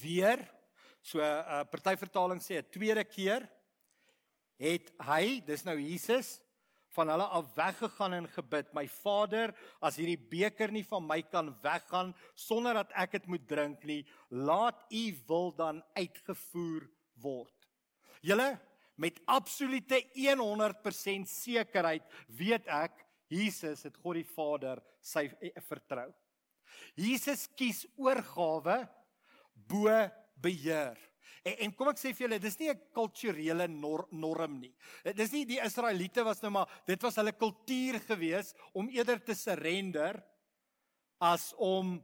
Weer 0.00 0.40
so 1.04 1.20
'n 1.20 1.22
uh, 1.22 1.64
party 1.68 1.96
vertaling 2.00 2.40
sê 2.40 2.58
'n 2.58 2.70
tweede 2.72 3.04
keer 3.04 3.48
het 4.56 4.92
hy, 5.02 5.40
dis 5.44 5.64
nou 5.64 5.76
Jesus, 5.76 6.40
van 6.94 7.10
hulle 7.12 7.26
af 7.38 7.50
weggegaan 7.56 8.14
en 8.14 8.28
gebid: 8.28 8.72
"My 8.74 8.86
Vader, 8.88 9.54
as 9.80 9.96
hierdie 9.96 10.18
beker 10.18 10.72
nie 10.72 10.84
van 10.84 11.06
my 11.06 11.22
kan 11.22 11.52
weggaan 11.62 12.14
sonder 12.34 12.74
dat 12.74 12.92
ek 12.94 13.18
dit 13.18 13.26
moet 13.26 13.48
drink 13.48 13.84
nie, 13.84 14.04
laat 14.30 14.86
U 14.90 15.04
wil 15.26 15.52
dan 15.54 15.82
uitgevoer 15.94 16.88
word." 17.20 17.68
Julle 18.22 18.58
met 18.96 19.20
absolute 19.26 20.04
100% 20.14 21.28
sekerheid 21.28 22.02
weet 22.28 22.66
ek 22.66 23.04
Jesus 23.28 23.82
het 23.82 23.96
God 23.96 24.20
die 24.20 24.28
Vader 24.28 24.82
sy 25.02 25.26
eh, 25.40 25.50
vertrou. 25.66 26.10
Jesus 26.94 27.46
kies 27.56 27.84
oorgawe 27.96 28.84
bo 29.54 29.90
beheer. 30.40 30.98
En, 31.44 31.54
en 31.66 31.74
kom 31.76 31.90
ek 31.92 32.00
sê 32.00 32.12
vir 32.14 32.26
julle, 32.26 32.38
dis 32.42 32.58
nie 32.60 32.70
'n 32.70 32.80
kulturele 32.94 33.68
nor, 33.68 34.06
norm 34.10 34.58
nie. 34.60 34.72
Dis 35.16 35.32
nie 35.32 35.44
die 35.44 35.60
Israeliete 35.60 36.24
was 36.24 36.42
nou 36.42 36.50
maar 36.50 36.68
dit 36.86 37.00
was 37.02 37.16
hulle 37.16 37.32
kultuur 37.32 38.00
gewees 38.06 38.54
om 38.72 38.88
eerder 38.88 39.20
te 39.24 39.34
surrender 39.34 40.22
as 41.20 41.52
om 41.58 42.02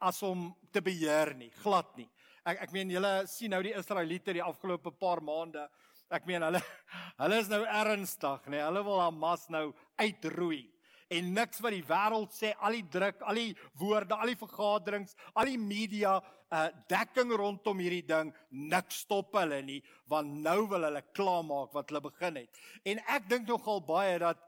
as 0.00 0.22
om 0.22 0.50
te 0.70 0.82
beheer 0.82 1.34
nie, 1.34 1.50
glad 1.62 1.96
nie. 1.96 2.08
Ek 2.44 2.62
ek 2.62 2.72
meen 2.72 2.90
julle 2.90 3.26
sien 3.26 3.50
nou 3.50 3.62
die 3.62 3.76
Israeliete 3.76 4.32
die 4.32 4.42
afgelope 4.44 4.90
paar 4.90 5.22
maande. 5.22 5.68
Ek 6.10 6.26
meen 6.26 6.42
hulle 6.42 6.60
hulle 7.22 7.38
is 7.38 7.48
nou 7.48 7.64
ernstig, 7.64 8.48
nê. 8.48 8.60
Hulle 8.60 8.84
wil 8.84 9.00
Hamas 9.00 9.48
nou 9.48 9.72
uitroei 9.96 10.71
en 11.12 11.32
niks 11.36 11.60
wat 11.64 11.74
die 11.76 11.84
wêreld 11.86 12.32
sê, 12.36 12.52
al 12.58 12.78
die 12.78 12.86
druk, 12.92 13.20
al 13.28 13.40
die 13.40 13.56
woorde, 13.80 14.16
al 14.16 14.32
die 14.32 14.38
vergaderings, 14.40 15.16
al 15.34 15.50
die 15.52 15.60
media 15.60 16.20
uh 16.52 16.68
dekking 16.90 17.30
rondom 17.32 17.78
hierdie 17.80 18.04
ding, 18.04 18.28
niks 18.50 19.02
stop 19.06 19.32
hulle 19.40 19.62
nie, 19.64 19.78
want 20.12 20.34
nou 20.44 20.66
wil 20.68 20.84
hulle 20.84 21.00
klaarmaak 21.16 21.72
wat 21.72 21.88
hulle 21.88 22.02
begin 22.04 22.42
het. 22.42 22.60
En 22.84 23.00
ek 23.16 23.28
dink 23.30 23.48
nogal 23.48 23.80
baie 23.88 24.18
dat 24.20 24.42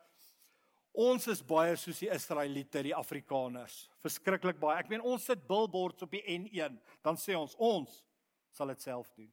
Ons 0.95 1.25
is 1.27 1.41
baie 1.43 1.75
soos 1.75 1.99
die 1.99 2.11
Israeliete, 2.15 2.85
die 2.87 2.95
Afrikaners. 2.95 3.89
Verskriklik 4.05 4.61
baie. 4.63 4.79
Ek 4.79 4.91
meen 4.93 5.03
ons 5.03 5.25
sit 5.27 5.41
billboards 5.49 6.07
op 6.07 6.13
die 6.15 6.23
N1, 6.37 6.77
dan 7.03 7.19
sê 7.19 7.35
ons 7.35 7.57
ons 7.59 7.97
sal 8.55 8.71
dit 8.71 8.85
self 8.87 9.09
doen. 9.19 9.31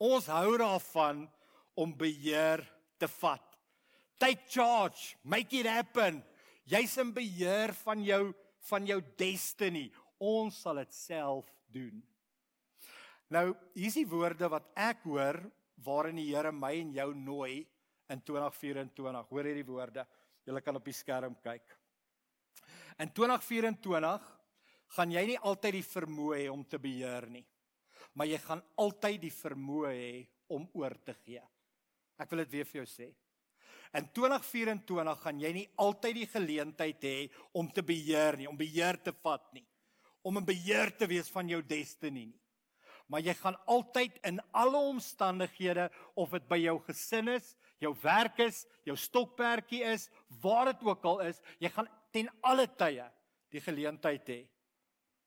Ons 0.00 0.28
hou 0.28 0.58
daarvan 0.60 1.24
om 1.80 1.94
beheer 1.96 2.60
te 3.00 3.08
vat. 3.20 3.49
Take 4.20 4.44
charge, 4.52 5.16
make 5.24 5.56
it 5.56 5.66
happen. 5.66 6.20
Jy's 6.68 6.98
in 7.00 7.14
beheer 7.16 7.72
van 7.80 8.04
jou 8.04 8.24
van 8.68 8.84
jou 8.84 9.00
destiny. 9.16 9.88
Ons 10.20 10.60
sal 10.60 10.82
dit 10.82 10.92
self 10.92 11.48
doen. 11.72 12.02
Nou, 13.32 13.46
hier's 13.78 13.96
die 13.96 14.08
woorde 14.10 14.50
wat 14.52 14.66
ek 14.76 15.06
hoor 15.08 15.38
waarin 15.80 16.18
die 16.20 16.28
Here 16.28 16.52
my 16.52 16.74
en 16.82 16.90
jou 16.92 17.08
nooi 17.16 17.62
in 18.10 18.20
2024. 18.26 19.30
Hoor 19.30 19.48
hierdie 19.48 19.66
woorde. 19.66 20.04
Julle 20.44 20.60
kan 20.64 20.76
op 20.76 20.84
die 20.84 20.96
skerm 20.96 21.36
kyk. 21.40 21.76
In 23.00 23.12
2024 23.16 24.28
gaan 24.96 25.14
jy 25.14 25.24
nie 25.30 25.38
altyd 25.46 25.78
die 25.78 25.86
vermoë 25.86 26.42
hê 26.42 26.50
om 26.52 26.66
te 26.66 26.80
beheer 26.82 27.28
nie. 27.30 27.46
Maar 28.18 28.28
jy 28.28 28.40
gaan 28.42 28.62
altyd 28.82 29.20
die 29.22 29.32
vermoë 29.32 29.94
hê 29.94 30.12
om 30.52 30.66
oor 30.76 30.98
te 31.06 31.14
gee. 31.22 31.42
Ek 32.20 32.28
wil 32.32 32.42
dit 32.44 32.56
weer 32.58 32.68
vir 32.68 32.82
jou 32.82 32.88
sê. 32.90 33.08
In 33.96 34.06
2024 34.14 35.22
gaan 35.24 35.40
jy 35.42 35.50
nie 35.54 35.68
altyd 35.82 36.20
die 36.20 36.28
geleentheid 36.30 37.02
hê 37.02 37.16
om 37.56 37.66
te 37.74 37.82
beheer 37.82 38.38
nie, 38.38 38.46
om 38.46 38.58
beheer 38.58 39.00
te 39.02 39.12
vat 39.24 39.48
nie, 39.52 39.66
om 40.22 40.38
'n 40.38 40.44
beheer 40.46 40.90
te 40.96 41.06
wees 41.06 41.28
van 41.28 41.48
jou 41.48 41.62
destiny 41.62 42.26
nie. 42.26 42.40
Maar 43.10 43.20
jy 43.20 43.34
gaan 43.34 43.56
altyd 43.66 44.20
in 44.22 44.38
alle 44.54 44.78
omstandighede 44.78 45.90
of 46.14 46.30
dit 46.30 46.46
by 46.48 46.58
jou 46.62 46.78
gesin 46.86 47.28
is, 47.28 47.56
jou 47.82 47.90
werk 48.02 48.38
is, 48.38 48.66
jou 48.86 48.96
stokperdjie 48.96 49.82
is, 49.82 50.08
waar 50.28 50.70
dit 50.70 50.82
ook 50.86 51.04
al 51.04 51.20
is, 51.20 51.42
jy 51.58 51.68
gaan 51.68 51.88
ten 52.12 52.30
alle 52.40 52.68
tye 52.68 53.08
die 53.50 53.60
geleentheid 53.60 54.28
hê 54.28 54.40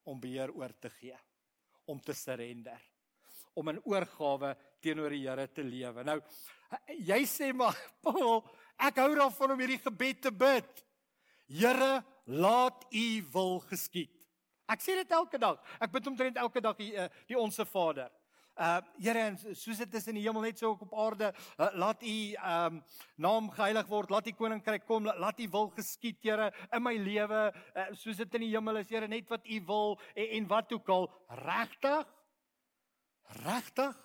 om 0.07 0.19
beheer 0.19 0.51
oor 0.55 0.71
te 0.79 0.89
gee, 0.89 1.17
om 1.85 1.99
te 1.99 2.13
surrender, 2.13 2.79
om 3.53 3.67
in 3.67 3.81
oorgawe 3.83 4.55
teenoor 4.83 5.13
die 5.15 5.23
Here 5.25 5.47
te 5.51 5.63
lewe. 5.65 6.03
Nou 6.07 6.19
jy 7.07 7.21
sê 7.29 7.51
maar 7.55 7.77
Paul, 8.05 8.41
ek 8.81 8.99
hou 9.03 9.11
daarvan 9.17 9.55
om 9.55 9.63
hierdie 9.63 9.81
gebed 9.83 10.25
te 10.25 10.33
bid. 10.33 10.83
Here, 11.53 12.01
laat 12.25 12.85
U 12.89 13.07
wil 13.33 13.57
geskied. 13.69 14.11
Ek 14.71 14.81
sê 14.81 14.95
dit 14.97 15.11
elke 15.11 15.39
dag. 15.41 15.59
Ek 15.83 15.91
bid 15.93 16.07
omtrent 16.09 16.39
elke 16.39 16.61
dag 16.63 16.77
die, 16.79 16.93
uh, 16.95 17.09
die 17.29 17.37
onsse 17.39 17.65
Vader. 17.67 18.11
Uh 18.53 18.79
Here, 19.01 19.25
soos 19.57 19.79
dit 19.81 19.95
is 19.97 20.07
in 20.11 20.19
die 20.19 20.23
hemel 20.27 20.45
net 20.45 20.59
so 20.61 20.71
ook 20.71 20.85
op 20.85 20.93
aarde, 21.03 21.31
uh, 21.57 21.69
laat 21.81 22.03
U 22.05 22.17
um 22.53 22.79
naam 23.25 23.49
geheilig 23.53 23.89
word, 23.89 24.13
laat 24.13 24.29
U 24.29 24.33
koninkryk 24.37 24.85
kom, 24.85 25.09
laat 25.09 25.41
U 25.41 25.47
wil 25.55 25.71
geskied, 25.73 26.19
Here, 26.21 26.51
in 26.71 26.83
my 26.85 26.93
lewe, 27.01 27.47
uh, 27.51 27.87
soos 27.97 28.21
dit 28.21 28.37
in 28.37 28.45
die 28.45 28.51
hemel 28.53 28.81
is, 28.83 28.91
Here, 28.93 29.09
net 29.09 29.29
wat 29.33 29.47
U 29.49 29.59
wil 29.67 29.97
en, 30.13 30.27
en 30.37 30.49
wat 30.53 30.73
ook 30.77 30.93
al 30.93 31.09
regtig 31.43 32.13
regtig 33.41 33.97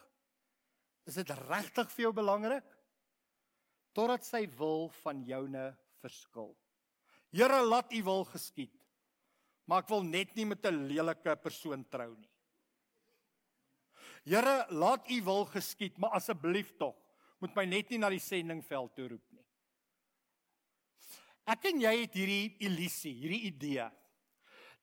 Is 1.09 1.17
dit 1.17 1.31
regtig 1.49 1.89
vir 1.95 2.09
jou 2.09 2.15
belangrik? 2.21 2.65
Totdat 3.97 4.27
sy 4.27 4.45
wil 4.59 4.91
van 5.01 5.23
joune 5.25 5.71
verskil. 6.03 6.53
Here, 7.33 7.63
laat 7.65 7.93
U 7.97 8.03
wil 8.05 8.27
geskied. 8.29 8.75
Maar 9.69 9.85
ek 9.85 9.93
wil 9.93 10.05
net 10.05 10.35
nie 10.37 10.47
met 10.49 10.65
'n 10.65 10.89
lelike 10.89 11.37
persoon 11.43 11.85
trou 11.91 12.15
nie. 12.17 12.31
Here, 14.25 14.67
laat 14.71 15.09
U 15.11 15.23
wil 15.23 15.45
geskied, 15.45 15.99
maar 15.99 16.17
asseblief 16.17 16.77
tog, 16.77 16.97
moet 17.41 17.55
my 17.57 17.65
net 17.65 17.91
nie 17.91 17.99
na 17.99 18.11
die 18.11 18.21
sendingveld 18.21 18.95
toe 18.95 19.09
roep 19.09 19.33
nie. 19.33 19.45
Ek 21.47 21.65
en 21.65 21.81
jy 21.81 21.95
het 22.03 22.15
hierdie 22.15 22.57
illusie, 22.61 23.15
hierdie 23.15 23.47
idee 23.49 23.91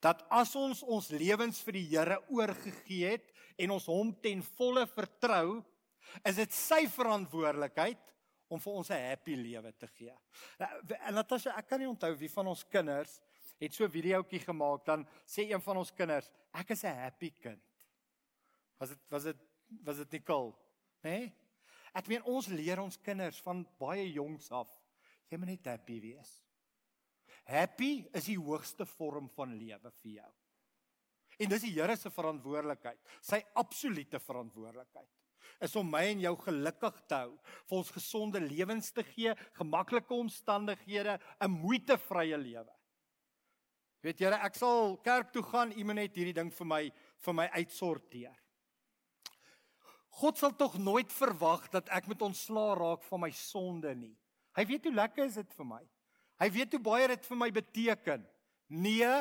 dat 0.01 0.21
as 0.29 0.55
ons 0.55 0.83
ons 0.83 1.09
lewens 1.09 1.61
vir 1.65 1.73
die 1.79 1.87
Here 1.89 2.17
oorgegee 2.29 3.15
het 3.15 3.31
en 3.57 3.71
ons 3.71 3.87
hom 3.89 4.11
ten 4.21 4.43
volle 4.57 4.85
vertrou, 4.87 5.63
is 6.23 6.35
dit 6.35 6.53
sy 6.53 6.85
verantwoordelikheid 6.87 8.13
om 8.47 8.59
vir 8.59 8.73
ons 8.73 8.89
'n 8.89 9.07
happy 9.09 9.35
lewe 9.35 9.71
te 9.73 9.87
gee. 9.87 10.13
Nou, 10.59 10.69
en 11.07 11.13
Natasha, 11.13 11.57
ek 11.57 11.67
kan 11.67 11.79
nie 11.79 11.89
onthou 11.89 12.15
wie 12.15 12.29
van 12.29 12.47
ons 12.47 12.63
kinders 12.63 13.19
het 13.59 13.73
so 13.73 13.85
'n 13.85 13.91
videoetjie 13.91 14.39
gemaak 14.39 14.85
dan 14.85 15.07
sê 15.25 15.49
een 15.49 15.61
van 15.61 15.77
ons 15.77 15.91
kinders, 15.91 16.31
ek 16.53 16.69
is 16.69 16.83
'n 16.83 16.95
happy 16.95 17.31
kind. 17.31 17.61
Was 18.77 18.89
dit 18.89 18.99
was 19.09 19.23
dit 19.23 19.37
was 19.83 19.97
dit 19.97 20.11
Nicole, 20.11 20.53
né? 21.03 21.09
Nee? 21.09 21.33
Ek 21.93 22.07
meen 22.07 22.23
ons 22.23 22.47
leer 22.47 22.79
ons 22.79 22.97
kinders 22.97 23.41
van 23.41 23.65
baie 23.79 24.11
jongs 24.11 24.51
af 24.51 24.69
jy 25.29 25.39
moet 25.41 25.47
net 25.55 25.65
happy 25.65 25.99
wees. 26.03 26.31
Happy 27.45 28.05
is 28.15 28.29
die 28.29 28.39
hoogste 28.39 28.85
vorm 28.85 29.29
van 29.35 29.53
lewe 29.57 29.91
vir 30.01 30.11
jou. 30.19 30.31
En 31.43 31.51
dis 31.51 31.65
die 31.67 31.73
Here 31.75 31.95
se 31.99 32.09
verantwoordelikheid, 32.09 32.99
sy 33.21 33.41
absolute 33.59 34.19
verantwoordelikheid 34.23 35.11
is 35.63 35.75
om 35.75 35.89
my 35.89 36.03
en 36.11 36.23
jou 36.23 36.35
gelukkig 36.45 37.01
te 37.09 37.19
hou, 37.25 37.35
vir 37.69 37.77
ons 37.77 37.91
gesonde 37.91 38.39
lewens 38.39 38.91
te 38.91 39.03
gee, 39.03 39.35
gemaklike 39.59 40.13
omstandighede, 40.13 41.19
'n 41.41 41.51
moeitevrye 41.51 42.37
lewe. 42.37 42.73
Weet 44.05 44.19
julle, 44.19 44.37
ek 44.45 44.55
sal 44.55 44.97
kerk 45.01 45.31
toe 45.33 45.43
gaan, 45.43 45.71
u 45.71 45.83
moet 45.83 45.95
net 45.95 46.15
hierdie 46.15 46.33
ding 46.33 46.51
vir 46.53 46.67
my 46.67 46.81
vir 47.25 47.33
my 47.33 47.47
uitsorteer. 47.57 48.35
God 50.21 50.37
sal 50.37 50.53
tog 50.55 50.77
nooit 50.77 51.11
verwag 51.11 51.65
dat 51.73 51.89
ek 51.89 52.07
met 52.07 52.21
ontslaa 52.21 52.75
raak 52.77 53.03
van 53.03 53.19
my 53.25 53.31
sonde 53.35 53.91
nie. 53.95 54.13
Hy 54.55 54.63
weet 54.69 54.85
hoe 54.87 54.93
lekker 54.93 55.25
is 55.25 55.39
dit 55.41 55.57
vir 55.57 55.67
my. 55.67 55.81
Hy 56.39 56.49
weet 56.51 56.75
hoe 56.75 56.83
baie 56.83 57.07
dit 57.11 57.25
vir 57.25 57.39
my 57.39 57.49
beteken. 57.51 58.23
Nee, 58.71 59.11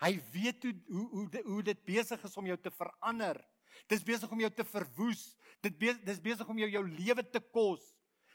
hy 0.00 0.12
weet 0.32 0.64
hoe 0.64 0.74
hoe 0.88 1.08
hoe, 1.12 1.42
hoe 1.44 1.62
dit 1.68 1.84
besig 1.84 2.24
is 2.24 2.36
om 2.40 2.48
jou 2.48 2.56
te 2.56 2.72
verander. 2.72 3.40
Dis 3.88 4.04
besig 4.06 4.30
om 4.30 4.40
jou 4.40 4.50
te 4.54 4.64
verwoes. 4.64 5.22
Dit 5.62 5.76
be 5.78 5.94
dis 6.04 6.22
besig 6.22 6.48
om 6.48 6.58
jou 6.58 6.68
jou 6.70 6.84
lewe 6.88 7.24
te 7.26 7.40
kos. 7.40 7.82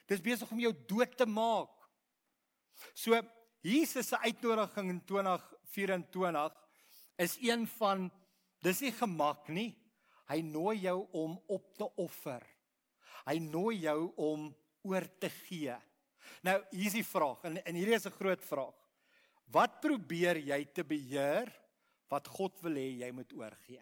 Dis 0.08 0.21
besig 0.21 0.52
om 0.52 0.60
jou 0.62 0.74
dood 0.89 1.15
te 1.17 1.26
maak. 1.26 1.74
So 2.93 3.17
Jesus 3.65 4.12
se 4.12 4.19
uitnodiging 4.21 4.91
in 4.93 5.02
2024 5.10 6.54
is 7.17 7.38
een 7.41 7.65
van 7.80 8.12
dis 8.62 8.84
nie 8.86 8.93
gemak 8.93 9.50
nie. 9.50 9.71
Hy 10.30 10.41
nooi 10.45 10.78
jou 10.84 11.00
om 11.13 11.38
op 11.50 11.71
te 11.78 11.88
offer. 12.02 12.43
Hy 13.26 13.39
nooi 13.41 13.80
jou 13.86 14.00
om 14.21 14.50
oor 14.86 15.06
te 15.21 15.30
gee. 15.48 15.74
Nou, 16.45 16.60
hier 16.71 16.89
is 16.89 16.98
die 16.98 17.06
vraag 17.06 17.45
en 17.48 17.58
en 17.62 17.78
hierdie 17.78 17.98
is 17.98 18.06
'n 18.06 18.17
groot 18.19 18.43
vraag. 18.43 18.76
Wat 19.50 19.82
probeer 19.82 20.38
jy 20.38 20.65
te 20.74 20.84
beheer 20.84 21.52
wat 22.10 22.28
God 22.28 22.62
wil 22.62 22.74
hê 22.74 23.00
jy 23.02 23.12
moet 23.12 23.34
oorgee? 23.34 23.82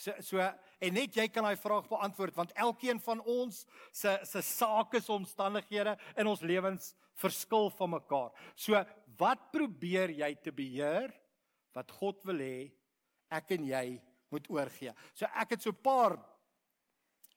So 0.00 0.14
so 0.24 0.40
en 0.40 0.94
net 0.96 1.16
jy 1.16 1.26
kan 1.28 1.44
daai 1.44 1.60
vraag 1.60 1.88
beantwoord 1.90 2.36
want 2.38 2.54
elkeen 2.56 3.00
van 3.04 3.20
ons 3.28 3.66
se 3.92 4.14
se 4.24 4.40
sake 4.42 5.00
se 5.00 5.12
omstandighede 5.12 5.96
in 6.16 6.30
ons 6.30 6.40
lewens 6.40 6.94
verskil 7.20 7.68
van 7.76 7.92
mekaar. 7.98 8.30
So 8.56 8.80
wat 9.20 9.50
probeer 9.52 10.14
jy 10.22 10.30
te 10.40 10.54
beheer 10.56 11.12
wat 11.76 11.92
God 12.00 12.24
wil 12.24 12.40
hê 12.40 12.70
ek 13.30 13.52
en 13.58 13.68
jy 13.68 13.84
moet 14.32 14.48
oorgee. 14.50 14.94
So 15.14 15.28
ek 15.36 15.56
het 15.56 15.62
so 15.62 15.70
'n 15.70 15.82
paar 15.82 16.16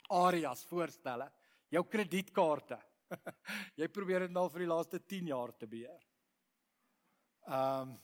areas 0.09 0.63
voorstelle. 0.63 1.31
Jou 1.69 1.83
kredietkaarte. 1.83 2.79
jy 3.79 3.87
probeer 3.87 4.27
dit 4.27 4.31
nou 4.31 4.47
vir 4.49 4.63
die 4.63 4.71
laaste 4.71 4.99
10 4.99 5.27
jaar 5.27 5.51
te 5.51 5.67
beheer. 5.67 6.01
Ehm 7.47 7.91
um, 7.91 7.99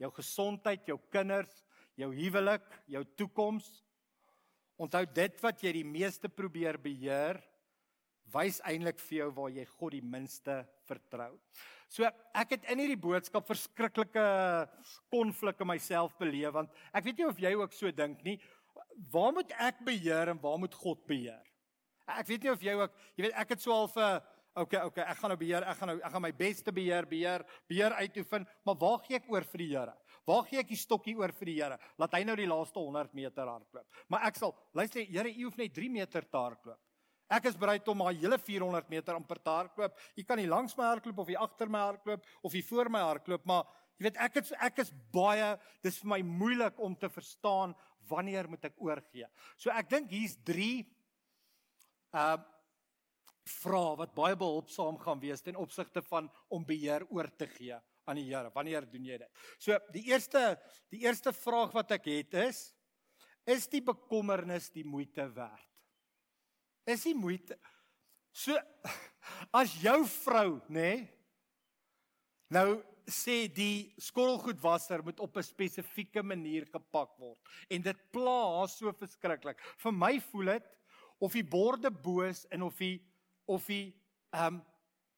jou 0.00 0.08
gesondheid, 0.16 0.86
jou 0.88 0.96
kinders, 1.12 1.64
jou 2.00 2.10
huwelik, 2.14 2.66
jou 2.90 3.02
toekoms. 3.18 3.68
Onthou 4.80 5.04
dit 5.14 5.42
wat 5.44 5.64
jy 5.64 5.74
die 5.80 5.86
meeste 5.86 6.30
probeer 6.32 6.78
beheer, 6.80 7.40
wys 8.32 8.60
eintlik 8.68 9.00
vir 9.08 9.24
jou 9.24 9.28
waar 9.36 9.52
jy 9.52 9.66
God 9.74 9.96
die 9.96 10.06
minste 10.06 10.62
vertrou. 10.88 11.32
So 11.90 12.06
ek 12.06 12.54
het 12.54 12.66
in 12.70 12.80
hierdie 12.84 13.00
boodskap 13.00 13.48
verskriklike 13.48 14.24
konflik 15.10 15.60
in 15.60 15.70
myself 15.72 16.14
beleef 16.20 16.54
want 16.54 16.70
ek 16.94 17.08
weet 17.08 17.18
nie 17.18 17.26
of 17.26 17.40
jy 17.42 17.54
ook 17.58 17.74
so 17.74 17.90
dink 17.90 18.22
nie. 18.26 18.38
Waar 19.10 19.34
moet 19.34 19.50
ek 19.58 19.82
beheer 19.86 20.30
en 20.30 20.42
waar 20.42 20.60
moet 20.62 20.76
God 20.78 21.02
beheer? 21.10 21.42
Ek 22.10 22.28
weet 22.30 22.46
nie 22.46 22.52
of 22.52 22.62
jy 22.62 22.76
ook, 22.78 22.94
jy 23.18 23.26
weet 23.26 23.40
ek 23.42 23.56
het 23.56 23.64
so 23.64 23.74
al 23.74 23.90
vir 23.90 24.20
Okay, 24.60 24.80
okay, 24.82 25.04
ek 25.06 25.18
gaan 25.20 25.30
nou 25.30 25.38
beheer, 25.38 25.62
ek 25.62 25.76
gaan 25.78 25.88
nou 25.92 26.00
ek 26.02 26.10
gaan 26.10 26.24
my 26.24 26.32
beste 26.34 26.72
beheer, 26.74 27.06
beheer, 27.06 27.44
beheer 27.70 27.94
uitoefen, 28.02 28.42
maar 28.66 28.78
waar 28.80 28.96
gee 29.04 29.20
ek 29.20 29.28
oor 29.30 29.44
vir 29.46 29.62
die 29.62 29.68
Here? 29.70 29.92
Waar 30.30 30.46
gee 30.46 30.60
ek 30.62 30.70
die 30.70 30.78
stokkie 30.78 31.16
oor 31.18 31.32
vir 31.34 31.50
die 31.50 31.56
Here? 31.58 31.78
Laat 31.98 32.14
hy 32.14 32.22
nou 32.28 32.36
die 32.38 32.46
laaste 32.50 32.78
100 32.78 33.16
meter 33.18 33.48
hardloop. 33.50 34.04
Maar 34.12 34.28
ek 34.28 34.38
sal, 34.38 34.54
luister, 34.78 35.02
Here, 35.08 35.32
U 35.32 35.48
hoef 35.48 35.58
net 35.58 35.74
3 35.74 35.90
meter 35.90 36.26
te 36.26 36.38
hardloop. 36.38 36.78
Ek 37.30 37.46
is 37.46 37.58
bereid 37.58 37.86
om 37.90 38.00
maar 38.02 38.14
hele 38.18 38.38
400 38.42 38.88
meter 38.90 39.14
amper 39.14 39.38
te 39.38 39.52
hardloop. 39.54 39.98
U 40.18 40.22
kan 40.26 40.40
nie 40.40 40.48
langs 40.50 40.74
my 40.78 40.88
hardloop 40.88 41.20
of 41.22 41.28
u 41.30 41.36
agter 41.38 41.70
my 41.70 41.82
hardloop 41.84 42.24
of 42.42 42.56
u 42.58 42.62
voor 42.70 42.90
my 42.90 43.02
hardloop, 43.06 43.44
maar 43.46 43.68
jy 44.00 44.08
weet 44.08 44.18
ek 44.26 44.38
het 44.40 44.50
ek 44.66 44.80
is 44.82 44.90
baie 45.14 45.52
dis 45.84 46.00
vir 46.02 46.10
my 46.10 46.18
moeilik 46.26 46.80
om 46.82 46.96
te 46.98 47.10
verstaan 47.12 47.76
wanneer 48.10 48.48
moet 48.50 48.66
ek 48.66 48.82
oorgee. 48.82 49.28
So 49.54 49.70
ek 49.70 49.92
dink 49.92 50.10
hier's 50.10 50.34
3 50.46 50.72
uh 52.18 52.38
vrae 53.50 53.94
wat 53.98 54.12
baie 54.14 54.36
behulpsaam 54.38 54.98
gaan 55.00 55.22
wees 55.22 55.42
ten 55.42 55.56
opsigte 55.58 56.02
van 56.06 56.28
om 56.54 56.66
beheer 56.66 57.02
oor 57.10 57.26
te 57.34 57.48
gee 57.50 57.78
aan 58.10 58.18
die 58.18 58.28
Here. 58.28 58.50
Wanneer 58.54 58.86
doen 58.90 59.06
jy 59.06 59.18
dit? 59.22 59.42
So 59.58 59.78
die 59.94 60.04
eerste 60.10 60.58
die 60.92 61.04
eerste 61.06 61.32
vraag 61.32 61.74
wat 61.76 61.96
ek 61.98 62.10
het 62.10 62.38
is 62.46 62.70
is 63.48 63.66
die 63.70 63.82
bekommernis 63.82 64.68
die 64.74 64.84
moeite 64.84 65.24
werd? 65.34 65.68
Is 66.90 67.06
die 67.06 67.16
moeite 67.16 67.56
So 68.32 68.54
as 69.60 69.74
jou 69.82 70.04
vrou, 70.22 70.60
nê, 70.70 70.80
nee, 70.80 71.08
nou 72.54 72.80
sê 73.10 73.48
die 73.50 73.90
skottelgoedwasser 73.98 75.02
moet 75.02 75.20
op 75.22 75.36
'n 75.36 75.42
spesifieke 75.42 76.22
manier 76.22 76.66
gepak 76.70 77.16
word 77.18 77.38
en 77.70 77.82
dit 77.82 78.00
pla 78.12 78.58
haar 78.58 78.68
so 78.68 78.92
verskriklik. 78.92 79.58
Vir 79.82 79.92
my 79.92 80.20
voel 80.30 80.54
dit 80.54 80.66
of 81.18 81.32
die 81.32 81.42
borde 81.42 81.90
boos 81.90 82.46
en 82.50 82.62
of 82.62 82.76
die 82.78 83.02
of 83.46 83.66
die 83.66 83.94
ehm 84.30 84.54
um, 84.54 84.62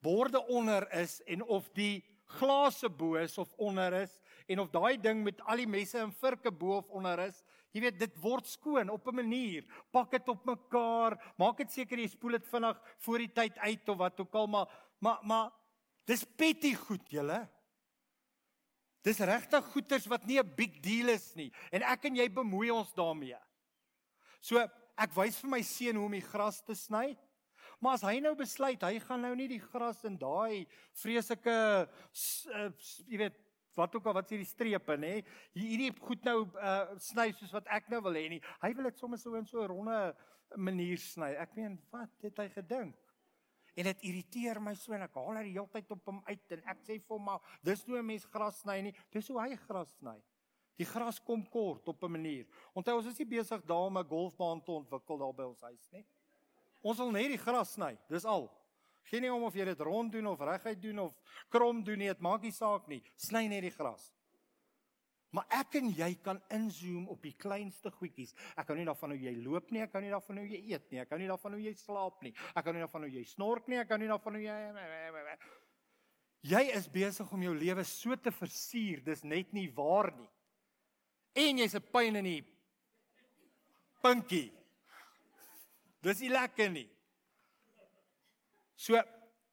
borde 0.02 0.40
onder 0.48 0.88
is 0.98 1.20
en 1.26 1.42
of 1.42 1.68
die 1.76 2.02
glase 2.38 2.88
bo 2.88 3.14
is 3.20 3.38
of 3.38 3.52
onder 3.56 3.94
is 4.02 4.12
en 4.46 4.60
of 4.62 4.70
daai 4.72 4.98
ding 5.00 5.22
met 5.24 5.40
al 5.46 5.62
die 5.62 5.68
messe 5.70 5.98
en 6.00 6.12
virke 6.12 6.50
bo 6.50 6.78
of 6.80 6.90
onder 6.90 7.20
is, 7.28 7.42
jy 7.72 7.84
weet 7.84 7.98
dit 8.00 8.18
word 8.20 8.46
skoon 8.46 8.90
op 8.90 9.06
'n 9.08 9.14
manier. 9.14 9.64
Pak 9.90 10.10
dit 10.10 10.28
op 10.28 10.44
mekaar, 10.44 11.16
maak 11.38 11.56
dit 11.56 11.72
seker 11.72 11.98
jy 11.98 12.08
spoel 12.08 12.38
dit 12.38 12.46
vinnig 12.46 12.80
voor 12.98 13.18
die 13.18 13.32
tyd 13.32 13.58
uit 13.58 13.88
of 13.88 13.98
wat 13.98 14.20
ook 14.20 14.34
al 14.34 14.46
maar 14.46 14.68
maar 15.00 15.18
maar 15.22 15.50
dis 16.06 16.24
petty 16.24 16.74
goed 16.74 17.10
julle. 17.10 17.48
Dis 19.02 19.18
regtig 19.18 19.64
goeters 19.72 20.06
wat 20.06 20.26
nie 20.26 20.38
'n 20.38 20.54
big 20.54 20.80
deal 20.80 21.08
is 21.08 21.34
nie 21.34 21.52
en 21.70 21.82
ek 21.82 22.04
en 22.04 22.16
jy 22.16 22.28
bemoei 22.28 22.70
ons 22.70 22.92
daarmee. 22.92 23.38
So 24.40 24.58
ek 24.58 25.14
wys 25.14 25.40
vir 25.40 25.50
my 25.50 25.62
seun 25.62 25.96
hoe 25.96 26.06
om 26.06 26.12
die 26.12 26.20
gras 26.20 26.60
te 26.62 26.74
sny. 26.74 27.16
Maar 27.82 27.96
as 27.98 28.04
hy 28.06 28.20
nou 28.22 28.36
besluit 28.38 28.84
hy 28.86 28.98
gaan 29.02 29.24
nou 29.26 29.32
nie 29.34 29.48
die 29.50 29.62
gras 29.62 30.04
in 30.06 30.14
daai 30.20 30.68
vreeslike 31.00 31.54
uh, 31.82 32.68
jy 33.10 33.18
weet 33.24 33.40
wat 33.74 33.96
ook 33.96 34.06
al 34.06 34.14
wat 34.20 34.28
is 34.28 34.36
hierdie 34.36 34.50
strepe 34.50 34.94
nê? 35.00 35.14
Hierdie 35.56 35.90
goed 36.04 36.22
nou 36.28 36.44
uh, 36.44 36.92
sny 37.02 37.32
soos 37.34 37.54
wat 37.56 37.70
ek 37.72 37.88
nou 37.90 38.02
wil 38.04 38.18
hê 38.20 38.26
nie. 38.28 38.38
Hy 38.62 38.70
wil 38.76 38.86
dit 38.90 39.00
sommer 39.00 39.18
so 39.18 39.34
in 39.34 39.48
so 39.48 39.64
'n 39.64 39.72
ronde 39.72 39.96
manier 40.60 41.00
sny. 41.00 41.32
Ek 41.40 41.56
meen 41.56 41.78
wat 41.90 42.12
het 42.22 42.38
hy 42.38 42.48
gedink? 42.52 42.94
En 43.74 43.88
dit 43.88 44.06
irriteer 44.12 44.60
my 44.60 44.76
so 44.78 44.92
en 44.92 45.02
ek 45.08 45.16
haal 45.18 45.40
hy 45.40 45.44
die 45.48 45.56
hele 45.56 45.72
tyd 45.72 45.90
op 45.90 46.06
hom 46.06 46.22
uit 46.28 46.54
en 46.54 46.64
ek 46.68 46.86
sê 46.86 47.00
vir 47.00 47.16
hom 47.16 47.24
maar 47.32 47.58
dis 47.64 47.86
nie 47.88 47.98
'n 47.98 48.06
mens 48.06 48.28
gras 48.30 48.62
sny 48.62 48.80
nie. 48.82 48.94
Dis 49.10 49.28
hoe 49.28 49.40
hy 49.40 49.56
gras 49.56 49.96
sny. 49.98 50.20
Die 50.78 50.86
gras 50.86 51.18
kom 51.18 51.42
kort 51.50 51.88
op 51.88 52.04
'n 52.04 52.12
manier. 52.12 52.46
Onthou 52.76 52.98
ons 53.00 53.10
is 53.10 53.18
nie 53.18 53.38
besig 53.38 53.64
daar 53.66 53.90
om 53.90 53.98
'n 53.98 54.06
golfbaan 54.06 54.62
te 54.62 54.70
ontwikkel 54.70 55.18
daar 55.18 55.34
by 55.34 55.50
ons 55.50 55.60
huis 55.62 55.88
nie 55.90 56.06
Ons 56.82 56.98
wil 56.98 57.12
net 57.14 57.30
die 57.30 57.40
gras 57.40 57.76
sny. 57.76 57.94
Dis 58.10 58.26
al. 58.28 58.48
Geen 59.10 59.24
nie 59.24 59.32
om 59.32 59.46
of 59.46 59.54
jy 59.54 59.64
dit 59.66 59.80
rond 59.80 60.12
doen 60.12 60.26
of 60.30 60.40
reguit 60.40 60.82
doen 60.82 60.98
of 61.06 61.38
krom 61.50 61.82
doen 61.84 61.98
nie, 61.98 62.10
dit 62.10 62.22
maak 62.22 62.42
nie 62.42 62.54
saak 62.54 62.86
nie. 62.90 63.02
Sny 63.18 63.46
net 63.50 63.66
die 63.66 63.74
gras. 63.74 64.10
Maar 65.32 65.48
ek 65.62 65.78
en 65.80 65.88
jy 65.96 66.10
kan 66.20 66.42
inzoom 66.52 67.06
op 67.08 67.22
die 67.24 67.32
kleinste 67.40 67.90
goedjies. 67.94 68.34
Ek 68.58 68.68
hou 68.68 68.76
nie 68.76 68.84
daarvan 68.84 69.14
hoe 69.14 69.22
jy 69.22 69.32
loop 69.40 69.70
nie, 69.72 69.80
ek 69.80 69.94
hou 69.96 70.02
nie 70.04 70.12
daarvan 70.12 70.42
hoe 70.42 70.48
jy 70.50 70.60
eet 70.74 70.90
nie, 70.92 71.00
ek 71.00 71.14
hou 71.14 71.18
nie 71.22 71.30
daarvan 71.30 71.56
hoe 71.56 71.62
jy 71.64 71.72
slaap 71.80 72.20
nie. 72.24 72.34
Ek 72.52 72.68
hou 72.68 72.74
nie 72.76 72.84
daarvan 72.84 73.06
hoe 73.06 73.12
jy 73.14 73.24
snork 73.30 73.70
nie, 73.72 73.78
ek 73.80 73.94
hou 73.94 74.00
nie 74.02 74.10
daarvan 74.12 74.36
hoe 74.36 74.44
jy 74.44 74.56
Jy 76.42 76.62
is 76.74 76.88
besig 76.90 77.28
om 77.32 77.42
jou 77.46 77.52
lewe 77.54 77.84
so 77.86 78.16
te 78.18 78.32
versier, 78.34 79.00
dis 79.06 79.22
net 79.22 79.52
nie 79.54 79.68
waar 79.72 80.10
nie. 80.16 80.28
En 81.38 81.58
jy's 81.62 81.76
'n 81.76 81.86
pyn 81.92 82.16
in 82.16 82.24
die 82.24 82.44
pinkie. 84.02 84.50
Dis 86.02 86.20
nie 86.20 86.32
lekker 86.32 86.70
nie. 86.72 86.88
So 88.76 88.98